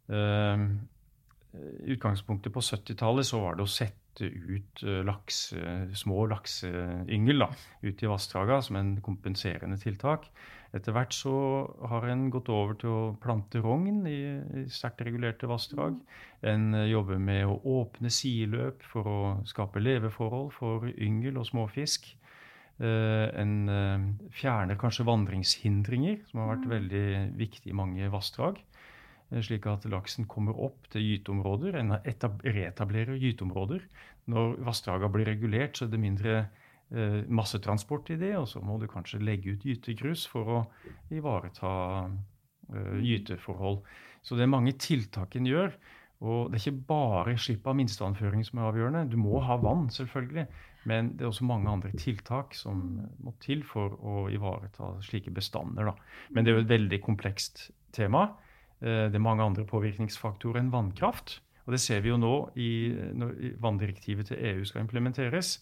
I 0.06 1.95
utgangspunktet 1.95 2.54
på 2.54 2.62
70-tallet 2.62 3.25
så 3.25 3.39
var 3.41 3.56
det 3.56 3.63
å 3.63 3.71
sette 3.71 4.28
ut 4.28 4.84
laks, 5.08 5.39
små 5.97 6.28
lakseyngel 6.30 7.41
ut 7.82 8.04
i 8.04 8.12
vassdraga 8.12 8.60
som 8.62 8.78
en 8.78 8.91
kompenserende 9.01 9.80
tiltak. 9.82 10.28
Etter 10.75 10.91
hvert 10.91 11.15
så 11.15 11.33
har 11.88 12.07
en 12.11 12.25
gått 12.33 12.49
over 12.51 12.75
til 12.79 12.91
å 12.91 13.13
plante 13.23 13.61
rogn 13.63 14.03
i, 14.09 14.19
i 14.59 14.65
sterkt 14.71 15.05
regulerte 15.07 15.47
vassdrag. 15.47 15.95
En 16.43 16.73
eh, 16.75 16.89
jobber 16.91 17.21
med 17.21 17.47
å 17.47 17.59
åpne 17.79 18.11
siløp 18.11 18.83
for 18.83 19.07
å 19.07 19.19
skape 19.47 19.83
leveforhold 19.83 20.51
for 20.57 20.89
yngel 20.91 21.39
og 21.39 21.47
småfisk. 21.47 22.09
Eh, 22.83 23.27
en 23.39 23.55
eh, 23.71 24.07
fjerner 24.35 24.79
kanskje 24.81 25.07
vandringshindringer, 25.07 26.25
som 26.27 26.43
har 26.43 26.55
vært 26.57 26.67
veldig 26.73 27.05
viktig 27.39 27.71
i 27.71 27.77
mange 27.77 28.11
vassdrag. 28.11 28.59
Slik 29.41 29.65
at 29.67 29.88
laksen 29.89 30.27
kommer 30.29 30.59
opp 30.67 30.85
til 30.93 31.01
gyteområder. 31.01 31.79
En 31.79 31.95
etab- 32.03 32.43
reetablerer 32.45 33.17
gyteområder. 33.17 33.88
Når 34.31 34.59
vassdraga 34.67 35.09
blir 35.11 35.25
regulert, 35.31 35.79
så 35.79 35.88
er 35.88 35.95
det 35.95 36.03
mindre 36.03 36.35
massetransport 37.27 38.11
i 38.13 38.19
det, 38.21 38.35
og 38.37 38.47
så 38.47 38.61
må 38.61 38.77
du 38.79 38.87
kanskje 38.87 39.23
legge 39.23 39.55
ut 39.55 39.65
gytegrus 39.65 40.25
for 40.29 40.51
å 40.51 40.59
ivareta 41.13 41.71
eh, 42.05 42.99
gyteforhold. 43.01 43.81
Så 44.25 44.37
det 44.37 44.45
er 44.45 44.53
mange 44.53 44.75
tiltak 44.77 45.35
en 45.35 45.49
gjør. 45.49 45.73
Og 46.25 46.49
det 46.49 46.57
er 46.57 46.63
ikke 46.63 46.87
bare 46.87 47.35
slipp 47.41 47.65
av 47.67 47.75
minstevannføring 47.77 48.45
som 48.47 48.61
er 48.61 48.69
avgjørende. 48.69 49.09
Du 49.11 49.17
må 49.19 49.41
ha 49.43 49.57
vann, 49.59 49.89
selvfølgelig. 49.91 50.45
Men 50.89 51.11
det 51.17 51.25
er 51.25 51.31
også 51.31 51.47
mange 51.49 51.69
andre 51.69 51.91
tiltak 51.97 52.55
som 52.55 52.83
må 53.25 53.33
til 53.43 53.65
for 53.67 53.97
å 53.99 54.27
ivareta 54.31 54.93
slike 55.05 55.33
bestander. 55.35 55.89
Da. 55.89 55.95
Men 56.31 56.45
det 56.45 56.53
er 56.53 56.59
jo 56.59 56.63
et 56.63 56.71
veldig 56.71 57.01
komplekst 57.03 57.69
tema. 57.93 58.29
Eh, 58.79 59.09
Det 59.09 59.17
er 59.19 59.25
mange 59.25 59.43
andre 59.43 59.65
påvirkningsfaktorer 59.65 60.61
enn 60.61 60.71
vannkraft. 60.73 61.39
Og 61.65 61.73
det 61.73 61.81
ser 61.81 62.01
vi 62.05 62.11
jo 62.13 62.17
nå 62.21 62.33
i, 62.61 62.93
når 63.17 63.57
vanndirektivet 63.61 64.29
til 64.29 64.37
EU 64.37 64.65
skal 64.69 64.83
implementeres, 64.85 65.57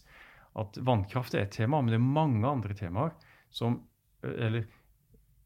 at 0.60 0.78
vannkraft 0.86 1.34
er 1.34 1.46
et 1.46 1.54
tema, 1.54 1.80
men 1.80 1.92
det 1.92 1.98
er 1.98 2.06
mange 2.06 2.46
andre 2.46 2.76
temaer 2.78 3.14
som, 3.54 3.80
eller 4.22 4.68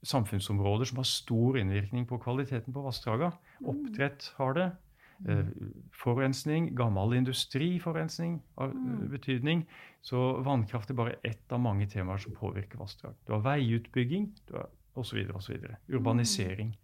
samfunnsområder 0.07 0.91
som 0.91 1.01
har 1.01 1.09
stor 1.09 1.59
innvirkning 1.59 2.07
på 2.09 2.21
kvaliteten 2.23 2.75
på 2.75 2.85
vassdragene. 2.85 3.33
Oppdrett 3.67 4.33
har 4.37 4.55
det. 4.59 4.69
Eh, 5.27 5.49
forurensning, 5.99 6.71
gammel 6.79 7.17
industriforurensning 7.19 8.39
har 8.61 8.71
eh, 8.71 9.07
betydning. 9.11 9.65
Så 10.07 10.39
vannkraft 10.47 10.93
er 10.93 11.01
bare 11.01 11.17
ett 11.27 11.53
av 11.53 11.61
mange 11.61 11.89
temaer 11.91 12.23
som 12.23 12.37
påvirker 12.37 12.79
vassdrag. 12.79 13.17
Du 13.27 13.35
har 13.35 13.43
veiutbygging 13.49 14.31
osv. 14.95 15.25
osv. 15.35 15.65
Urbanisering 15.89 16.77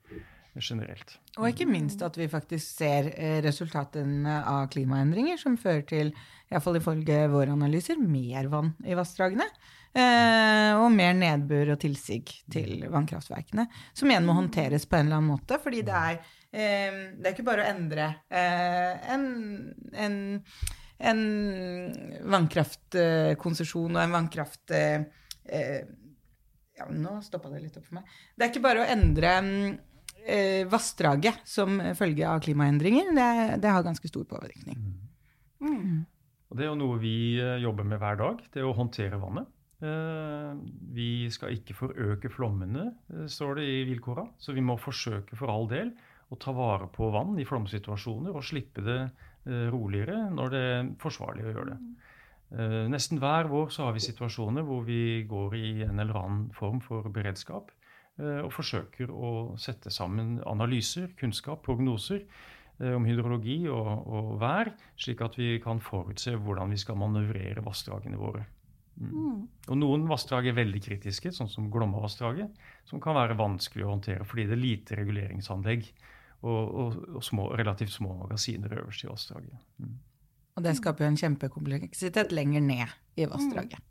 generelt. 0.62 1.17
Og 1.38 1.49
ikke 1.49 1.67
minst 1.67 2.03
at 2.05 2.17
vi 2.19 2.29
faktisk 2.31 2.79
ser 2.79 3.11
eh, 3.14 3.38
resultatene 3.45 4.40
av 4.47 4.69
klimaendringer 4.73 5.40
som 5.40 5.57
fører 5.61 5.83
til, 5.88 6.12
iallfall 6.53 6.79
ifølge 6.79 7.25
våre 7.33 7.55
analyser, 7.55 7.99
mer 7.99 8.51
vann 8.53 8.75
i 8.87 8.95
vassdragene. 8.99 9.47
Eh, 9.95 10.71
og 10.75 10.88
mer 10.90 11.14
nedbør 11.14 11.75
og 11.77 11.81
tilsig 11.83 12.23
til 12.51 12.87
vannkraftverkene. 12.90 13.67
Som 13.95 14.11
igjen 14.11 14.27
må 14.27 14.37
håndteres 14.38 14.87
på 14.90 14.99
en 14.99 15.09
eller 15.09 15.21
annen 15.21 15.35
måte. 15.35 15.59
Fordi 15.62 15.83
det 15.87 15.99
er, 15.99 16.23
eh, 16.53 17.03
det 17.19 17.29
er 17.29 17.35
ikke 17.35 17.47
bare 17.47 17.64
å 17.67 17.73
endre 17.75 18.09
en, 18.31 19.29
en, 20.07 20.17
en 21.11 21.27
vannkraftkonsesjon 22.37 23.99
og 23.99 24.03
en 24.07 24.19
vannkraft... 24.21 24.79
Ja, 26.75 26.88
nå 26.90 27.21
stoppa 27.23 27.53
det 27.53 27.61
litt 27.62 27.77
opp 27.79 27.87
for 27.87 28.01
meg. 28.01 28.14
Det 28.35 28.47
er 28.47 28.51
ikke 28.51 28.64
bare 28.64 28.83
å 28.83 28.88
endre 28.90 29.35
mm, 29.47 29.75
eh, 30.27 30.65
vassdraget 30.71 31.43
som 31.49 31.79
følge 31.99 32.29
av 32.29 32.43
klimaendringer. 32.45 33.13
Det, 33.17 33.29
det 33.63 33.73
har 33.73 33.85
ganske 33.87 34.11
stor 34.11 34.25
påvirkning. 34.31 34.79
Mm. 35.65 36.05
Og 36.51 36.57
Det 36.59 36.67
er 36.67 36.71
jo 36.71 36.79
noe 36.81 37.01
vi 37.03 37.17
eh, 37.43 37.59
jobber 37.65 37.87
med 37.89 38.01
hver 38.03 38.19
dag, 38.21 38.41
det 38.53 38.63
er 38.63 38.69
å 38.69 38.77
håndtere 38.77 39.21
vannet. 39.21 39.51
Eh, 39.85 40.51
Vi 40.95 41.29
skal 41.35 41.57
ikke 41.57 41.77
forøke 41.77 42.31
flommene, 42.33 42.91
eh, 43.13 43.29
står 43.31 43.61
det 43.61 43.69
i 43.69 43.85
vilkåra. 43.91 44.27
Så 44.39 44.55
vi 44.57 44.65
må 44.65 44.79
forsøke 44.81 45.37
for 45.37 45.53
all 45.53 45.69
del 45.71 45.95
å 46.33 46.39
ta 46.41 46.55
vare 46.57 46.89
på 46.93 47.11
vann 47.13 47.37
i 47.39 47.47
flomsituasjoner 47.49 48.35
og 48.35 48.45
slippe 48.47 48.83
det 48.85 49.01
roligere 49.45 50.31
når 50.33 50.53
det 50.55 50.61
er 50.65 50.87
forsvarlig 50.97 51.43
å 51.45 51.51
gjøre 51.51 51.75
det. 51.75 51.79
Eh, 52.55 52.85
Nesten 52.89 53.19
hver 53.19 53.49
vår 53.51 53.73
så 53.75 53.89
har 53.89 53.97
vi 53.97 54.03
situasjoner 54.05 54.65
hvor 54.67 54.85
vi 54.87 55.25
går 55.29 55.57
i 55.59 55.71
en 55.87 55.99
eller 55.99 56.17
annen 56.21 56.45
form 56.55 56.81
for 56.85 57.09
beredskap 57.13 57.73
og 58.44 58.53
forsøker 58.55 59.11
å 59.11 59.31
sette 59.59 59.90
sammen 59.90 60.37
analyser, 60.46 61.09
kunnskap, 61.18 61.64
prognoser 61.66 62.20
eh, 62.22 62.92
om 62.94 63.07
hydrologi 63.09 63.64
og, 63.72 63.88
og 64.07 64.35
vær, 64.42 64.70
slik 65.00 65.24
at 65.27 65.38
vi 65.40 65.57
kan 65.64 65.83
forutse 65.83 66.37
hvordan 66.37 66.74
vi 66.74 66.79
skal 66.79 67.00
manøvrere 67.00 67.64
vassdragene 67.64 68.20
våre. 68.20 68.44
Mm. 68.94 69.38
Og 69.66 69.79
noen 69.81 70.05
vassdrag 70.07 70.46
er 70.46 70.59
veldig 70.61 70.81
kritiske, 70.85 71.33
sånn 71.35 71.50
som 71.50 71.66
Glomma-vassdraget, 71.72 72.53
som 72.87 73.03
kan 73.03 73.16
være 73.18 73.35
vanskelig 73.38 73.87
å 73.87 73.94
håndtere 73.96 74.27
fordi 74.29 74.46
det 74.46 74.55
er 74.55 74.62
lite 74.62 74.98
reguleringsanlegg 75.00 75.88
og, 76.44 76.61
og, 76.62 77.00
og 77.18 77.24
små, 77.24 77.48
relativt 77.59 77.96
små 77.96 78.14
magasiner 78.20 78.77
øverst 78.79 79.07
i 79.07 79.11
vassdraget. 79.11 79.64
Mm. 79.83 79.96
Og 80.55 80.62
det 80.62 80.77
skaper 80.79 81.05
jo 81.05 81.11
en 81.11 81.18
kjempekompleksitet 81.18 82.31
lenger 82.35 82.62
ned 82.62 82.94
i 83.18 83.27
vassdraget. 83.27 83.83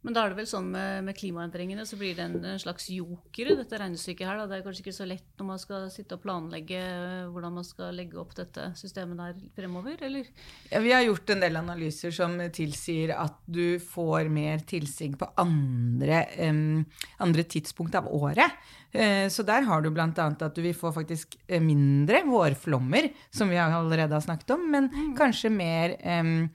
Men 0.00 0.14
da 0.16 0.22
er 0.24 0.32
det 0.32 0.38
vel 0.38 0.48
sånn 0.48 0.70
med, 0.72 1.02
med 1.04 1.16
klimaendringene, 1.16 1.84
så 1.84 1.98
blir 2.00 2.14
det 2.16 2.24
en, 2.24 2.38
en 2.54 2.60
slags 2.60 2.86
joker 2.88 3.50
i 3.52 3.56
dette 3.58 3.80
regnestykket 3.82 4.24
her. 4.24 4.38
Da. 4.40 4.46
Det 4.48 4.56
er 4.56 4.64
kanskje 4.64 4.84
ikke 4.86 4.96
så 4.96 5.06
lett 5.08 5.26
når 5.36 5.48
man 5.50 5.60
skal 5.60 5.84
sitte 5.92 6.16
og 6.16 6.22
planlegge 6.24 6.80
eh, 6.80 7.26
hvordan 7.28 7.58
man 7.58 7.66
skal 7.68 7.92
legge 7.98 8.16
opp 8.20 8.32
dette 8.38 8.70
systemet 8.80 9.20
der 9.20 9.42
fremover, 9.58 10.00
eller? 10.08 10.30
Ja, 10.70 10.80
vi 10.80 10.94
har 10.96 11.04
gjort 11.04 11.34
en 11.34 11.44
del 11.44 11.60
analyser 11.60 12.16
som 12.16 12.38
tilsier 12.56 13.12
at 13.12 13.36
du 13.44 13.76
får 13.82 14.32
mer 14.32 14.64
tilsig 14.70 15.12
på 15.20 15.28
andre, 15.40 16.24
um, 16.48 16.80
andre 17.20 17.44
tidspunkt 17.44 18.00
av 18.00 18.08
året. 18.08 18.56
Uh, 18.96 19.28
så 19.28 19.44
der 19.44 19.68
har 19.68 19.84
du 19.84 19.92
bl.a. 19.92 20.08
at 20.16 20.56
du 20.56 20.64
vil 20.64 20.76
få 20.76 20.94
faktisk 20.96 21.36
mindre 21.60 22.24
vårflommer, 22.24 23.12
som 23.36 23.52
vi 23.52 23.60
allerede 23.60 24.16
har 24.16 24.24
snakket 24.24 24.56
om, 24.56 24.64
men 24.72 24.88
mm. 24.88 25.12
kanskje 25.20 25.52
mer 25.52 25.98
um, 26.24 26.48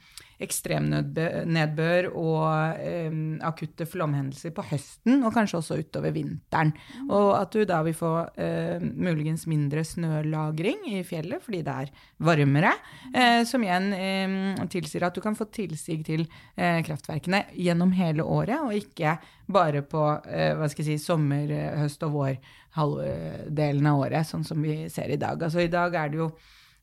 ekstremnedbør 0.44 2.10
og 2.12 2.80
eh, 2.82 3.14
akutte 3.46 3.88
flomhendelser 3.88 4.54
på 4.56 4.66
høsten, 4.72 5.24
og 5.24 5.34
kanskje 5.36 5.60
også 5.62 5.78
utover 5.80 6.14
vinteren. 6.16 6.74
Mm. 6.76 7.12
Og 7.16 7.30
at 7.38 7.56
du 7.56 7.64
da 7.68 7.82
vil 7.86 7.96
få 7.96 8.12
eh, 8.42 8.84
muligens 8.84 9.46
mindre 9.52 9.86
snølagring 9.88 10.84
i 10.92 11.04
fjellet 11.08 11.44
fordi 11.44 11.62
det 11.66 11.78
er 11.86 11.94
varmere, 12.28 12.74
eh, 13.14 13.44
som 13.48 13.64
igjen 13.64 13.92
eh, 13.96 14.66
tilsier 14.72 15.08
at 15.08 15.16
du 15.16 15.24
kan 15.24 15.38
få 15.38 15.48
tilsig 15.56 16.02
til 16.08 16.26
eh, 16.56 16.82
kraftverkene 16.86 17.46
gjennom 17.56 17.94
hele 17.96 18.26
året, 18.26 18.60
og 18.60 18.76
ikke 18.76 19.18
bare 19.52 19.86
på 19.88 20.04
eh, 20.28 20.52
hva 20.58 20.68
skal 20.72 20.86
jeg 20.86 21.00
si, 21.00 21.08
sommer, 21.08 21.52
høst 21.80 22.04
og 22.06 22.16
vår 22.18 22.36
halvdelen 22.76 23.88
av 23.88 24.04
året, 24.04 24.28
sånn 24.28 24.44
som 24.44 24.60
vi 24.64 24.84
ser 24.92 25.14
i 25.14 25.22
dag. 25.22 25.40
Altså 25.40 25.64
I 25.64 25.72
dag 25.72 25.96
er 25.96 26.12
det 26.12 26.20
jo 26.20 26.30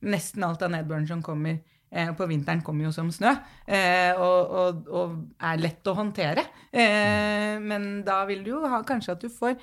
nesten 0.08 0.44
alt 0.46 0.64
av 0.64 0.72
nedbøren 0.72 1.06
som 1.10 1.20
kommer 1.22 1.60
Eh, 1.60 1.71
på 1.92 2.26
vinteren 2.30 2.62
kommer 2.64 2.86
jo 2.86 2.92
som 2.94 3.10
snø 3.12 3.30
eh, 3.66 4.16
og, 4.16 4.52
og, 4.56 4.86
og, 4.88 5.16
er 5.44 5.60
lett 5.60 5.88
å 5.90 5.96
håndtere. 5.98 6.44
Eh, 6.72 7.58
men 7.60 8.00
da 8.06 8.22
vil 8.28 8.40
du 8.46 8.54
jo 8.54 8.62
ha 8.72 8.80
kanskje 8.88 9.16
at 9.16 9.24
du 9.24 9.28
får 9.32 9.58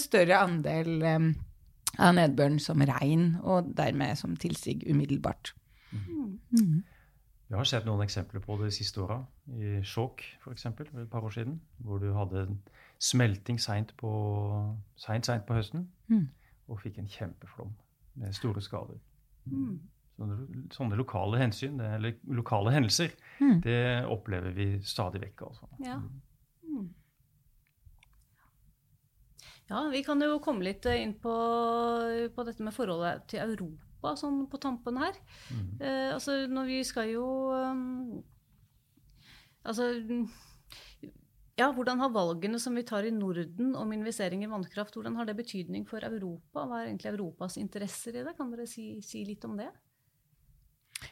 større 0.00 0.38
andel 0.40 1.04
av 1.98 2.14
nedbøren 2.16 2.56
som 2.62 2.80
regn, 2.80 3.34
og 3.42 3.72
dermed 3.76 4.16
som 4.20 4.36
tilsig 4.40 4.80
umiddelbart. 4.88 5.52
Mm. 5.92 6.38
Mm. 6.56 6.78
Vi 7.48 7.56
har 7.56 7.68
sett 7.68 7.86
noen 7.88 8.04
eksempler 8.04 8.42
på 8.44 8.56
det 8.60 8.68
de 8.68 8.76
siste 8.76 9.00
åra. 9.04 9.22
I 9.48 9.80
Skjåk 9.84 10.24
f.eks. 10.42 10.66
for 10.76 11.02
et 11.02 11.12
par 11.12 11.24
år 11.24 11.32
siden. 11.36 11.60
Hvor 11.84 12.00
du 12.00 12.10
hadde 12.16 12.46
smelting 13.00 13.60
seint 13.60 13.94
på, 14.00 14.10
sent, 15.00 15.28
sent 15.28 15.46
på 15.48 15.56
høsten 15.56 15.86
mm. 16.08 16.26
og 16.68 16.80
fikk 16.82 17.00
en 17.00 17.12
kjempeflom 17.12 17.72
med 18.20 18.36
store 18.36 18.64
skader. 18.64 19.00
Mm 19.48 19.78
sånne, 20.18 20.98
lokale 20.98 21.40
hensyn, 21.40 21.78
eller 21.80 22.16
lokale 22.34 22.72
hendelser, 22.74 23.12
mm. 23.38 23.58
det 23.64 23.82
opplever 24.10 24.54
vi 24.56 24.70
stadig 24.82 25.22
vekk. 25.22 25.44
Altså. 25.48 25.68
Ja. 25.84 25.98
Mm. 26.66 26.88
ja. 29.70 29.84
vi 29.92 30.02
kan 30.06 30.24
jo 30.24 30.40
komme 30.44 30.66
litt 30.66 30.88
inn 30.90 31.14
på, 31.22 31.36
på 32.34 32.48
dette 32.48 32.66
med 32.66 32.76
forholdet 32.76 33.28
til 33.30 33.44
Europa 33.46 34.16
sånn 34.18 34.44
på 34.50 34.60
tampen 34.62 34.98
her. 35.00 35.16
Mm. 35.54 35.70
Eh, 35.78 36.10
altså, 36.16 36.40
når 36.50 36.68
vi 36.70 36.82
skal 36.86 37.14
jo 37.14 37.28
um, 37.54 38.20
Altså 39.68 39.90
ja, 41.58 41.66
Hvordan 41.74 41.98
har 41.98 42.12
valgene 42.14 42.60
som 42.62 42.76
vi 42.78 42.84
tar 42.86 43.04
i 43.04 43.10
Norden 43.10 43.72
om 43.76 43.90
investering 43.92 44.44
i 44.46 44.50
vannkraft, 44.50 44.94
hvordan 44.94 45.16
har 45.18 45.26
det 45.26 45.34
betydning 45.40 45.88
for 45.90 46.04
Europa? 46.06 46.62
Hva 46.62 46.78
er 46.78 46.92
egentlig 46.92 47.10
Europas 47.10 47.58
interesser 47.58 48.14
i 48.14 48.22
det? 48.22 48.36
Kan 48.38 48.52
dere 48.54 48.66
si, 48.70 48.92
si 49.02 49.24
litt 49.26 49.42
om 49.48 49.56
det? 49.58 49.66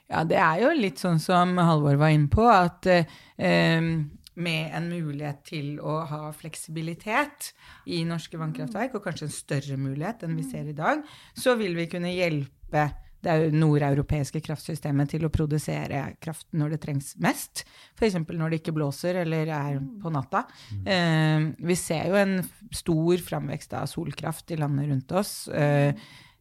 Ja, 0.06 0.22
det 0.28 0.38
er 0.38 0.62
jo 0.62 0.74
litt 0.76 1.02
sånn 1.02 1.18
som 1.22 1.56
Halvor 1.58 1.98
var 2.00 2.14
inne 2.14 2.30
på, 2.32 2.44
at 2.46 2.86
eh, 2.90 3.88
med 4.36 4.76
en 4.76 4.90
mulighet 4.90 5.40
til 5.48 5.78
å 5.80 6.02
ha 6.10 6.28
fleksibilitet 6.36 7.52
i 7.88 8.02
norske 8.08 8.38
vannkraftverk, 8.40 8.98
og 8.98 9.08
kanskje 9.08 9.30
en 9.30 9.34
større 9.34 9.80
mulighet 9.80 10.26
enn 10.26 10.36
vi 10.38 10.46
ser 10.46 10.68
i 10.68 10.76
dag, 10.76 11.02
så 11.34 11.56
vil 11.58 11.76
vi 11.78 11.88
kunne 11.90 12.12
hjelpe 12.14 12.90
det 13.26 13.34
nordeuropeiske 13.56 14.42
kraftsystemet 14.44 15.10
til 15.14 15.24
å 15.26 15.32
produsere 15.32 16.02
kraft 16.22 16.46
når 16.56 16.74
det 16.74 16.80
trengs 16.84 17.14
mest. 17.22 17.64
F.eks. 17.96 18.20
når 18.28 18.52
det 18.52 18.60
ikke 18.60 18.76
blåser 18.76 19.22
eller 19.22 19.50
er 19.50 19.80
på 20.02 20.12
natta. 20.14 20.44
Eh, 20.84 21.48
vi 21.56 21.78
ser 21.80 22.12
jo 22.12 22.20
en 22.20 22.38
stor 22.70 23.24
framvekst 23.26 23.74
av 23.80 23.88
solkraft 23.90 24.52
i 24.54 24.60
landet 24.60 24.92
rundt 24.92 25.16
oss. 25.18 25.34
Eh, 25.48 25.96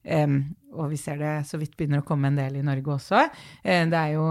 og 0.05 0.89
vi 0.91 0.97
ser 1.01 1.17
det 1.17 1.33
så 1.49 1.57
vidt 1.57 1.73
begynner 1.77 2.03
å 2.03 2.05
komme 2.07 2.29
en 2.29 2.37
del 2.37 2.59
i 2.59 2.65
Norge 2.65 2.97
også. 2.97 3.23
Det 3.63 3.99
er 4.01 4.11
jo 4.13 4.27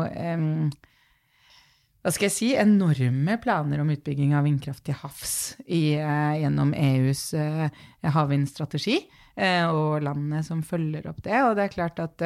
hva 2.05 2.11
skal 2.13 2.27
jeg 2.27 2.35
si, 2.35 2.49
enorme 2.61 3.39
planer 3.41 3.81
om 3.81 3.89
utbygging 3.95 4.35
av 4.37 4.45
vindkraft 4.45 4.83
til 4.85 4.97
havs 5.01 5.55
i, 5.65 5.97
uh, 5.97 6.37
gjennom 6.37 6.75
EUs 6.77 7.23
uh, 7.33 7.71
havvindstrategi, 8.05 8.99
uh, 9.41 9.71
og 9.73 10.05
landene 10.05 10.43
som 10.45 10.61
følger 10.61 11.09
opp 11.09 11.23
det. 11.25 11.39
Og 11.47 11.55
det 11.57 11.65
er 11.65 11.73
klart 11.73 12.03
at 12.05 12.25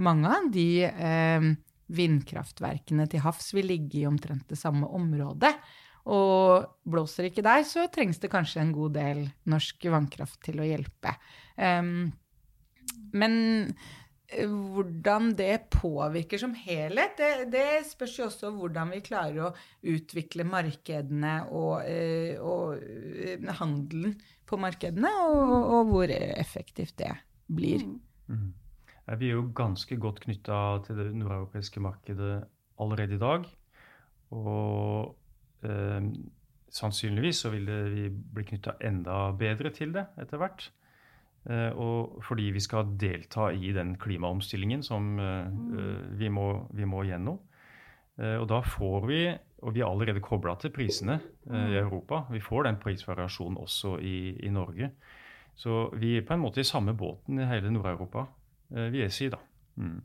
mange 0.00 0.32
av 0.32 0.48
de 0.54 0.88
vindkraftverkene 1.92 3.04
til 3.12 3.20
havs 3.20 3.50
vil 3.52 3.68
ligge 3.68 4.00
i 4.00 4.08
omtrent 4.08 4.48
det 4.48 4.56
samme 4.56 4.88
området. 4.88 5.52
Og 6.08 6.64
blåser 6.88 7.28
ikke 7.28 7.44
der, 7.44 7.60
så 7.68 7.90
trengs 7.92 8.22
det 8.22 8.32
kanskje 8.32 8.64
en 8.64 8.72
god 8.72 8.96
del 8.96 9.26
norsk 9.52 9.84
vannkraft 9.92 10.40
til 10.48 10.64
å 10.64 10.70
hjelpe. 10.70 11.12
Um, 11.60 12.08
men 13.12 13.34
eh, 14.28 14.48
hvordan 14.48 15.32
det 15.38 15.70
påvirker 15.74 16.40
som 16.42 16.54
helhet, 16.56 17.16
det, 17.18 17.50
det, 17.52 17.66
spørs 17.88 18.18
jo 18.18 18.26
også 18.28 18.52
hvordan 18.56 18.94
vi 18.94 19.02
klarer 19.06 19.48
å 19.48 19.54
utvikle 19.92 20.46
markedene 20.48 21.34
og, 21.48 21.82
eh, 21.88 22.36
og 22.40 22.80
eh, 22.80 23.50
handelen 23.60 24.16
på 24.50 24.58
markedene, 24.58 25.10
og, 25.30 25.54
og, 25.58 25.92
hvor 25.92 26.10
effektivt 26.10 26.98
det 26.98 27.14
blir. 27.46 27.86
Mm. 27.86 28.00
mm. 28.34 28.48
Vi 29.18 29.26
er 29.26 29.40
jo 29.40 29.48
ganske 29.56 29.96
godt 29.98 30.20
knytta 30.22 30.56
til 30.84 30.98
det 31.00 31.08
nordeuropeiske 31.18 31.80
markedet 31.82 32.44
allerede 32.78 33.16
i 33.16 33.18
dag. 33.18 33.46
Og 34.30 35.16
eh, 35.66 36.10
sannsynligvis 36.70 37.42
så 37.42 37.50
vil 37.50 37.66
det, 37.66 37.80
vi 37.94 38.04
bli 38.10 38.46
knytta 38.52 38.76
enda 38.86 39.30
bedre 39.38 39.72
til 39.74 39.94
det 39.96 40.06
etter 40.20 40.40
hvert. 40.40 40.68
Eh, 41.48 41.70
og 41.72 42.20
fordi 42.26 42.50
vi 42.52 42.60
skal 42.60 42.90
delta 43.00 43.48
i 43.56 43.72
den 43.72 43.94
klimaomstillingen 44.00 44.82
som 44.84 45.14
eh, 45.18 45.46
mm. 45.48 45.78
eh, 45.78 46.02
vi, 46.20 46.28
må, 46.28 46.46
vi, 46.76 46.84
må, 46.84 47.04
gjennom. 47.08 47.40
Og 48.20 48.42
da 48.50 48.58
får 48.60 49.04
vi, 49.08 49.20
og 49.64 49.72
vi 49.72 49.80
er 49.80 49.86
allerede 49.88 50.20
kobla 50.20 50.52
til 50.60 50.68
prisene 50.74 51.14
i 51.46 51.54
mm. 51.54 51.76
Europa, 51.78 52.18
vi 52.28 52.42
får 52.44 52.66
den 52.66 52.76
prisvariasjonen 52.82 53.56
også 53.56 53.94
i, 54.04 54.34
i, 54.44 54.50
Norge. 54.52 54.90
Så 55.56 55.86
vi 55.96 56.18
er 56.18 56.26
på 56.28 56.34
en 56.36 56.42
måte 56.42 56.60
i 56.60 56.68
samme 56.68 56.92
båten 56.92 57.40
i 57.40 57.46
hele 57.48 57.70
Nord-Europa, 57.72 58.26
vil 58.76 58.98
jeg 59.06 59.14
si, 59.16 59.30
da. 59.32 59.40
Mm. 59.80 60.02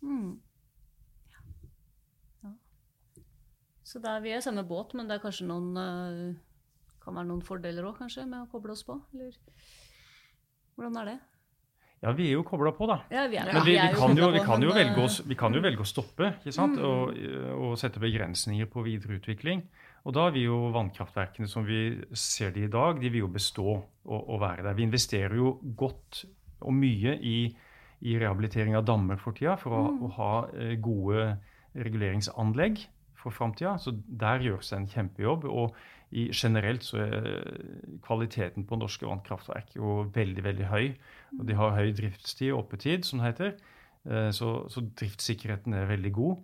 Mm. 0.00 0.32
Ja. 2.46 2.54
Så 3.84 4.00
der 4.00 4.24
vi 4.24 4.32
er 4.32 4.40
i 4.40 4.46
samme 4.48 4.64
båt, 4.64 4.96
men 4.96 5.10
det 5.10 5.18
er 5.18 5.26
kanskje 5.26 5.50
noen 5.50 5.76
kan 7.02 7.18
være 7.18 7.28
noen 7.28 7.44
fordeler 7.44 7.90
òg, 7.90 7.98
kanskje, 8.00 8.24
med 8.24 8.46
å 8.46 8.50
koble 8.54 8.72
oss 8.72 8.86
på? 8.88 8.96
eller... 9.12 9.36
Hvordan 10.76 10.98
er 11.02 11.12
det? 11.12 11.18
Ja, 12.02 12.10
vi 12.18 12.26
er 12.32 12.34
jo 12.34 12.42
kobla 12.42 12.72
på, 12.74 12.88
da. 12.90 12.96
Ja, 13.14 13.28
vi 13.30 13.38
er, 13.38 13.46
men 13.54 13.62
vi, 13.62 13.76
vi, 13.78 13.94
kan 13.94 14.18
jo, 14.18 14.28
vi, 14.34 14.40
kan 14.42 14.64
jo, 14.64 14.72
velge 14.74 15.04
å, 15.04 15.10
vi 15.30 15.36
kan 15.38 15.54
jo 15.54 15.60
velge 15.62 15.84
å 15.84 15.86
stoppe 15.86 16.32
ikke 16.40 16.54
sant? 16.56 16.80
Mm. 16.80 16.86
Og, 16.88 17.20
og, 17.54 17.74
sette 17.78 18.02
begrensninger 18.02 18.66
på 18.70 18.82
videre 18.82 19.20
utvikling. 19.20 19.62
Og 20.02 20.16
da 20.16 20.24
vil 20.34 20.48
jo 20.48 20.56
vannkraftverkene 20.74 21.46
som 21.46 21.62
vi 21.62 22.00
ser 22.18 22.50
de 22.56 22.64
i 22.66 22.72
dag, 22.72 22.98
de 22.98 23.06
vil 23.06 23.22
jo 23.22 23.30
bestå 23.30 23.68
og, 23.76 24.18
og 24.18 24.40
være 24.42 24.66
der. 24.66 24.74
Vi 24.80 24.88
investerer 24.88 25.38
jo 25.38 25.54
godt 25.78 26.24
og 26.62 26.74
mye 26.74 27.14
i, 27.22 27.36
i 28.02 28.18
rehabilitering 28.18 28.74
av 28.78 28.86
dammer 28.88 29.22
for 29.22 29.38
tida 29.38 29.54
for 29.60 29.78
å, 29.78 29.84
mm. 29.86 30.02
å 30.02 30.12
ha 30.18 30.32
eh, 30.58 30.74
gode 30.82 31.28
reguleringsanlegg 31.78 32.82
for 33.22 33.34
framtida. 33.34 33.76
Så 33.80 33.94
der 34.06 34.42
gjøres 34.44 34.72
en 34.76 34.88
kjempejobb. 34.90 35.46
Og 35.48 35.76
generelt 36.12 36.84
så 36.84 37.00
er 37.06 37.26
kvaliteten 38.04 38.66
på 38.68 38.76
norske 38.76 39.08
vannkraftverk 39.08 39.76
jo 39.78 40.02
veldig, 40.14 40.44
veldig 40.44 40.70
høy. 40.72 40.88
Og 41.38 41.46
de 41.48 41.56
har 41.56 41.76
høy 41.78 41.92
driftstid 41.96 42.52
og 42.52 42.66
oppetid, 42.66 43.06
som 43.08 43.22
det 43.22 43.32
heter. 43.32 43.54
Eh, 44.10 44.30
så, 44.34 44.54
så 44.72 44.84
driftssikkerheten 44.98 45.74
er 45.78 45.90
veldig 45.90 46.12
god. 46.12 46.42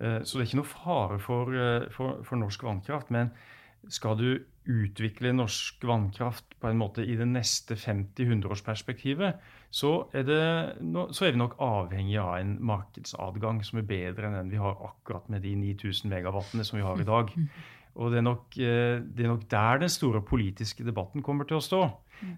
Eh, 0.00 0.20
så 0.24 0.38
det 0.38 0.44
er 0.44 0.48
ikke 0.48 0.62
noe 0.62 0.72
fare 0.72 1.18
for, 1.22 1.54
eh, 1.56 1.88
for, 1.94 2.22
for 2.26 2.40
norsk 2.40 2.64
vannkraft. 2.64 3.12
Men 3.14 3.34
skal 3.92 4.16
du 4.20 4.28
utvikle 4.70 5.32
norsk 5.34 5.82
vannkraft 5.88 6.56
på 6.60 6.70
en 6.70 6.80
måte 6.80 7.04
i 7.04 7.16
det 7.18 7.28
neste 7.28 7.76
50-100-årsperspektivet, 7.80 9.40
så, 9.70 9.90
så, 10.10 11.26
er 11.26 11.34
vi 11.34 11.38
nok 11.38 11.54
avhengig 11.62 12.16
av 12.18 12.40
en 12.40 12.56
markedsadgang 12.66 13.60
som 13.66 13.78
er 13.78 13.86
bedre 13.86 14.26
enn 14.26 14.38
den 14.40 14.50
vi 14.50 14.58
har 14.58 14.80
akkurat 14.82 15.28
med 15.30 15.44
de 15.46 15.54
9000 15.60 16.10
megawattene 16.10 16.66
som 16.66 16.80
vi 16.80 16.86
har 16.86 16.98
i 16.98 17.06
dag. 17.06 17.30
Og 18.00 18.12
det 18.12 18.20
er, 18.20 18.26
nok, 18.26 18.54
eh, 18.58 19.00
det 19.02 19.24
er 19.24 19.32
nok 19.32 19.46
der 19.50 19.80
den 19.82 19.90
store 19.90 20.22
politiske 20.22 20.86
debatten 20.86 21.24
kommer 21.26 21.46
til 21.46 21.58
å 21.58 21.64
stå. 21.64 21.80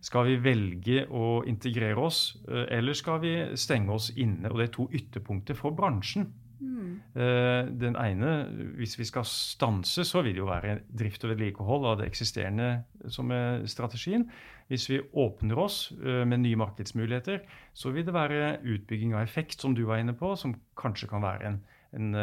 Skal 0.05 0.29
vi 0.29 0.39
velge 0.41 1.07
å 1.11 1.43
integrere 1.49 1.99
oss, 2.01 2.39
eh, 2.49 2.67
eller 2.79 2.97
skal 2.97 3.21
vi 3.25 3.35
stenge 3.59 3.93
oss 3.93 4.11
inne? 4.17 4.51
Og 4.51 4.61
det 4.61 4.69
er 4.69 4.75
to 4.77 4.89
ytterpunkter 4.93 5.59
for 5.59 5.77
bransjen. 5.77 6.31
Mm. 6.63 6.93
Eh, 7.19 7.71
den 7.83 7.97
ene, 7.99 8.33
hvis 8.79 8.95
vi 8.99 9.07
skal 9.09 9.27
stanse, 9.29 10.05
så 10.07 10.23
vil 10.23 10.37
det 10.37 10.43
jo 10.43 10.49
være 10.49 10.79
drift 10.87 11.25
og 11.27 11.35
vedlikehold 11.35 11.89
av 11.91 11.99
det 12.01 12.09
eksisterende 12.11 12.71
som 13.13 13.33
er 13.35 13.67
strategien. 13.71 14.29
Hvis 14.71 14.87
vi 14.89 15.01
åpner 15.19 15.59
oss 15.59 15.81
eh, 15.99 16.23
med 16.29 16.45
nye 16.45 16.61
markedsmuligheter, 16.63 17.43
så 17.75 17.93
vil 17.93 18.07
det 18.07 18.15
være 18.15 18.55
utbygging 18.63 19.17
av 19.17 19.27
effekt, 19.27 19.61
som 19.61 19.75
du 19.77 19.85
var 19.89 20.01
inne 20.03 20.15
på, 20.17 20.37
som 20.39 20.55
kanskje 20.79 21.11
kan 21.11 21.25
være 21.27 21.51
en, 21.51 21.59
en 21.99 22.15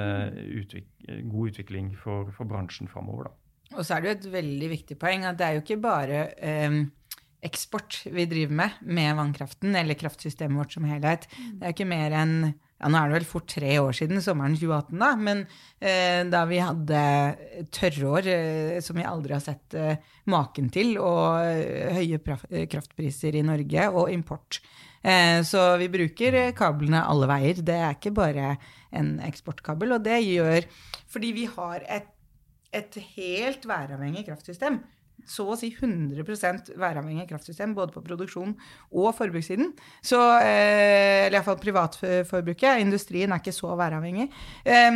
utvik 0.61 0.87
god 1.29 1.51
utvikling 1.51 1.91
for, 1.97 2.31
for 2.33 2.49
bransjen 2.49 2.89
framover. 2.89 3.29
Og 3.75 3.85
så 3.85 3.95
er 3.95 4.01
det 4.01 4.09
jo 4.09 4.15
et 4.15 4.31
veldig 4.39 4.69
viktig 4.71 4.97
poeng 4.99 5.27
at 5.29 5.37
det 5.37 5.45
er 5.45 5.57
jo 5.57 5.61
ikke 5.61 5.81
bare 5.83 6.23
eh, 6.41 6.79
eksport 7.45 8.01
vi 8.09 8.25
driver 8.29 8.55
med 8.61 8.79
med 8.81 9.19
vannkraften, 9.19 9.75
eller 9.75 9.99
kraftsystemet 9.99 10.57
vårt 10.57 10.73
som 10.73 10.87
helhet. 10.89 11.27
Det 11.29 11.61
er 11.61 11.71
jo 11.71 11.77
ikke 11.77 11.89
mer 11.89 12.15
enn 12.23 12.35
ja, 12.79 12.89
Nå 12.89 12.99
er 12.99 13.09
det 13.09 13.17
vel 13.19 13.27
fort 13.27 13.47
tre 13.51 13.73
år 13.81 13.95
siden, 13.97 14.21
sommeren 14.23 14.55
2018, 14.55 14.99
da, 15.01 15.09
men 15.19 15.45
eh, 15.79 16.21
da 16.31 16.43
vi 16.49 16.61
hadde 16.63 17.01
tørrår 17.75 18.29
eh, 18.33 18.77
som 18.83 18.99
vi 18.99 19.07
aldri 19.07 19.35
har 19.35 19.43
sett 19.43 19.75
eh, 19.77 20.11
maken 20.31 20.69
til, 20.73 20.95
og 21.03 21.41
eh, 21.43 21.91
høye 21.99 22.19
eh, 22.19 22.67
kraftpriser 22.71 23.35
i 23.35 23.43
Norge, 23.45 23.89
og 23.91 24.13
import. 24.13 24.61
Eh, 25.03 25.41
så 25.47 25.73
vi 25.79 25.91
bruker 25.91 26.39
kablene 26.57 27.03
alle 27.07 27.27
veier. 27.29 27.59
Det 27.63 27.75
er 27.75 27.97
ikke 27.97 28.15
bare 28.15 28.53
en 28.95 29.17
eksportkabel. 29.27 29.95
Og 29.95 30.07
det 30.07 30.21
gjør 30.25 30.65
fordi 31.09 31.35
vi 31.35 31.45
har 31.51 31.83
et 31.87 32.15
et 32.75 32.99
helt 33.15 33.65
væravhengig 33.65 34.27
kraftsystem. 34.27 34.79
Så 35.29 35.45
å 35.45 35.57
si 35.59 35.69
100% 35.75 36.73
væravhengig 36.79 37.27
kraftsystem 37.29 37.75
både 37.77 37.93
på 37.93 38.03
produksjon 38.05 38.55
og 38.89 39.11
forbrukssiden. 39.17 39.71
Så, 40.01 40.19
eh, 40.41 41.27
eller 41.27 41.39
iallfall 41.39 41.59
privatforbruket. 41.61 42.81
Industrien 42.81 43.31
er 43.31 43.43
ikke 43.43 43.55
så 43.55 43.75
væravhengig. 43.77 44.29
Eh, 44.65 44.91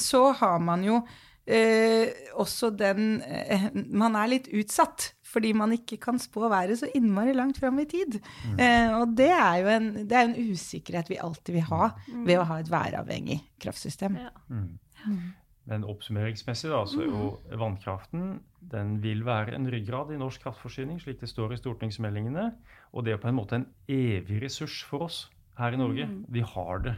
så 0.00 0.22
har 0.38 0.58
man 0.62 0.84
jo 0.86 1.02
eh, 1.46 2.08
også 2.40 2.70
den 2.72 3.20
eh, 3.22 3.68
Man 3.74 4.16
er 4.16 4.30
litt 4.32 4.48
utsatt 4.56 5.12
fordi 5.34 5.50
man 5.56 5.74
ikke 5.74 5.98
kan 5.98 6.18
spå 6.22 6.46
været 6.46 6.78
så 6.78 6.88
innmari 6.94 7.32
langt 7.34 7.58
fram 7.58 7.80
i 7.82 7.88
tid. 7.90 8.20
Mm. 8.46 8.58
Eh, 8.62 8.90
og 9.00 9.16
det 9.18 9.32
er 9.34 9.56
jo 9.58 9.70
en, 9.72 9.88
det 10.06 10.18
er 10.18 10.28
en, 10.28 10.36
usikkerhet 10.52 11.10
vi 11.10 11.18
alltid 11.18 11.56
vil 11.56 11.66
ha 11.72 11.88
ved 12.12 12.38
å 12.38 12.44
ha 12.46 12.60
et 12.62 12.70
væravhengig 12.70 13.40
kraftsystem. 13.64 14.20
Ja. 14.22 14.30
Mm. 14.46 15.24
Men 15.70 15.86
oppsummeringsmessig 15.88 16.68
da, 16.68 16.82
så 16.88 17.00
er 17.00 17.08
jo 17.08 17.28
mm. 17.38 17.54
vannkraften 17.60 18.26
den 18.72 18.98
vil 19.04 19.24
være 19.24 19.54
en 19.56 19.68
ryggrad 19.72 20.12
i 20.12 20.20
norsk 20.20 20.44
kraftforsyning, 20.44 21.00
slik 21.00 21.20
det 21.20 21.30
står 21.30 21.54
i 21.54 21.60
stortingsmeldingene. 21.60 22.50
Og 22.92 23.06
det 23.06 23.14
er 23.14 23.22
på 23.22 23.30
en 23.30 23.38
måte 23.38 23.60
en 23.60 23.66
evig 23.90 24.42
ressurs 24.44 24.82
for 24.88 25.08
oss 25.08 25.24
her 25.58 25.76
i 25.76 25.80
Norge. 25.80 26.06
Mm. 26.10 26.22
Vi 26.32 26.44
har 26.54 26.84
det. 26.84 26.94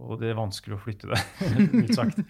Og 0.00 0.16
det 0.22 0.30
er 0.30 0.38
vanskelig 0.38 0.78
å 0.78 0.80
flytte 0.80 1.10
det, 1.10 1.18
mildt 1.74 1.94
sagt. 1.98 2.20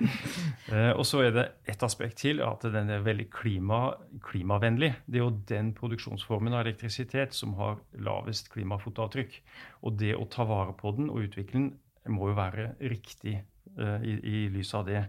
Eh, 0.73 0.91
og 0.91 1.05
så 1.07 1.21
er 1.29 1.35
det 1.37 1.45
et 1.71 1.85
aspekt 1.87 2.19
til, 2.25 2.43
at 2.43 2.65
den 2.75 2.91
er 2.91 3.05
veldig 3.07 3.29
klima, 3.31 3.85
klimavennlig. 4.27 4.91
Det 5.07 5.21
er 5.21 5.25
jo 5.25 5.37
den 5.49 5.71
produksjonsformen 5.79 6.57
av 6.57 6.65
elektrisitet 6.65 7.37
som 7.39 7.55
har 7.61 7.79
lavest 8.03 8.51
klimafotavtrykk. 8.55 9.39
Og 9.87 9.95
det 10.03 10.17
å 10.19 10.27
ta 10.31 10.47
vare 10.49 10.75
på 10.79 10.95
den 10.99 11.11
og 11.13 11.23
utvikle 11.29 11.61
den 11.61 11.71
må 12.11 12.33
jo 12.33 12.39
være 12.41 12.73
riktig 12.83 13.37
eh, 13.39 13.99
i, 14.03 14.17
i 14.19 14.39
lys 14.51 14.75
av 14.75 14.89
det. 14.91 15.07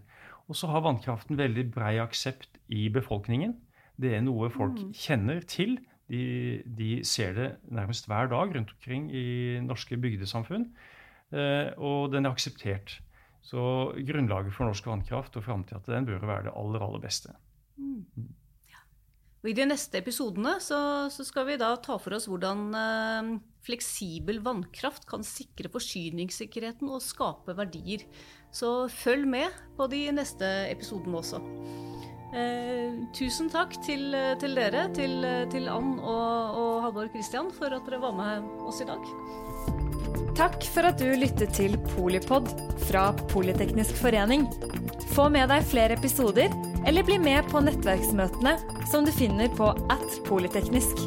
Og 0.51 0.57
så 0.59 0.67
har 0.71 0.83
vannkraften 0.83 1.39
veldig 1.39 1.69
brei 1.73 1.95
aksept 2.03 2.59
i 2.73 2.87
befolkningen. 2.93 3.55
Det 3.99 4.15
er 4.17 4.23
noe 4.25 4.49
folk 4.53 4.79
mm. 4.79 4.91
kjenner 4.97 5.43
til. 5.47 5.77
De, 6.11 6.61
de, 6.67 6.89
ser 7.07 7.35
det 7.37 7.47
nærmest 7.71 8.09
hver 8.11 8.27
dag 8.31 8.51
rundt 8.51 8.73
omkring 8.75 9.07
i 9.15 9.25
norske 9.63 9.97
bygdesamfunn. 9.97 10.67
Eh, 11.33 11.71
og 11.79 12.11
den 12.13 12.27
er 12.27 12.35
akseptert. 12.35 12.99
Så 13.43 13.91
grunnlaget 14.07 14.55
for 14.55 14.67
norsk 14.67 14.87
vannkraft 14.87 15.35
og 15.39 15.45
framtida 15.47 15.81
til 15.83 15.95
den 15.95 16.07
bør 16.07 16.25
være 16.27 16.47
det 16.49 16.55
aller, 16.59 16.85
aller 16.85 17.03
beste. 17.03 17.33
Mm. 17.77 18.29
Og 19.43 19.49
I 19.51 19.55
de 19.57 19.65
neste 19.67 19.99
episodene 19.99 20.55
så, 20.63 21.09
så, 21.11 21.25
skal 21.27 21.47
vi 21.49 21.59
da 21.59 21.73
ta 21.83 21.97
for 21.99 22.15
oss 22.15 22.29
hvordan 22.31 22.69
eh, 22.79 23.33
fleksibel 23.63 24.41
vannkraft 24.43 25.07
kan 25.09 25.25
sikre 25.25 25.71
forsyningssikkerheten 25.73 26.91
og 26.91 27.03
skape 27.03 27.55
verdier. 27.57 28.05
Så 28.53 28.89
følg 28.91 29.27
med 29.29 29.55
på 29.77 29.87
de 29.91 30.05
neste 30.15 30.49
episodene 30.69 31.21
også. 31.21 31.41
Eh, 32.33 32.97
tusen 33.13 33.49
takk 33.53 33.75
til, 33.85 34.09
til 34.41 34.57
dere, 34.57 34.87
til, 34.97 35.21
til 35.53 35.69
Ann 35.69 35.95
og, 35.99 36.57
og 36.57 36.75
Halvor 36.87 37.11
Christian, 37.13 37.53
for 37.53 37.73
at 37.73 37.85
dere 37.87 38.01
var 38.01 38.17
med 38.17 38.51
oss 38.65 38.81
i 38.81 38.89
dag. 38.89 39.09
Takk 40.33 40.63
for 40.73 40.89
at 40.89 40.97
du 40.97 41.11
lyttet 41.13 41.53
til 41.53 41.75
Polipod 41.93 42.49
fra 42.87 43.11
Politeknisk 43.29 43.99
forening. 44.01 44.47
Få 45.13 45.27
med 45.29 45.51
deg 45.53 45.67
flere 45.69 45.93
episoder, 45.93 46.49
eller 46.89 47.05
bli 47.05 47.19
med 47.21 47.45
på 47.53 47.61
nettverksmøtene 47.61 48.57
som 48.89 49.05
du 49.05 49.13
finner 49.13 49.53
på 49.53 49.69
at 49.93 50.17
polyteknisk. 50.25 51.05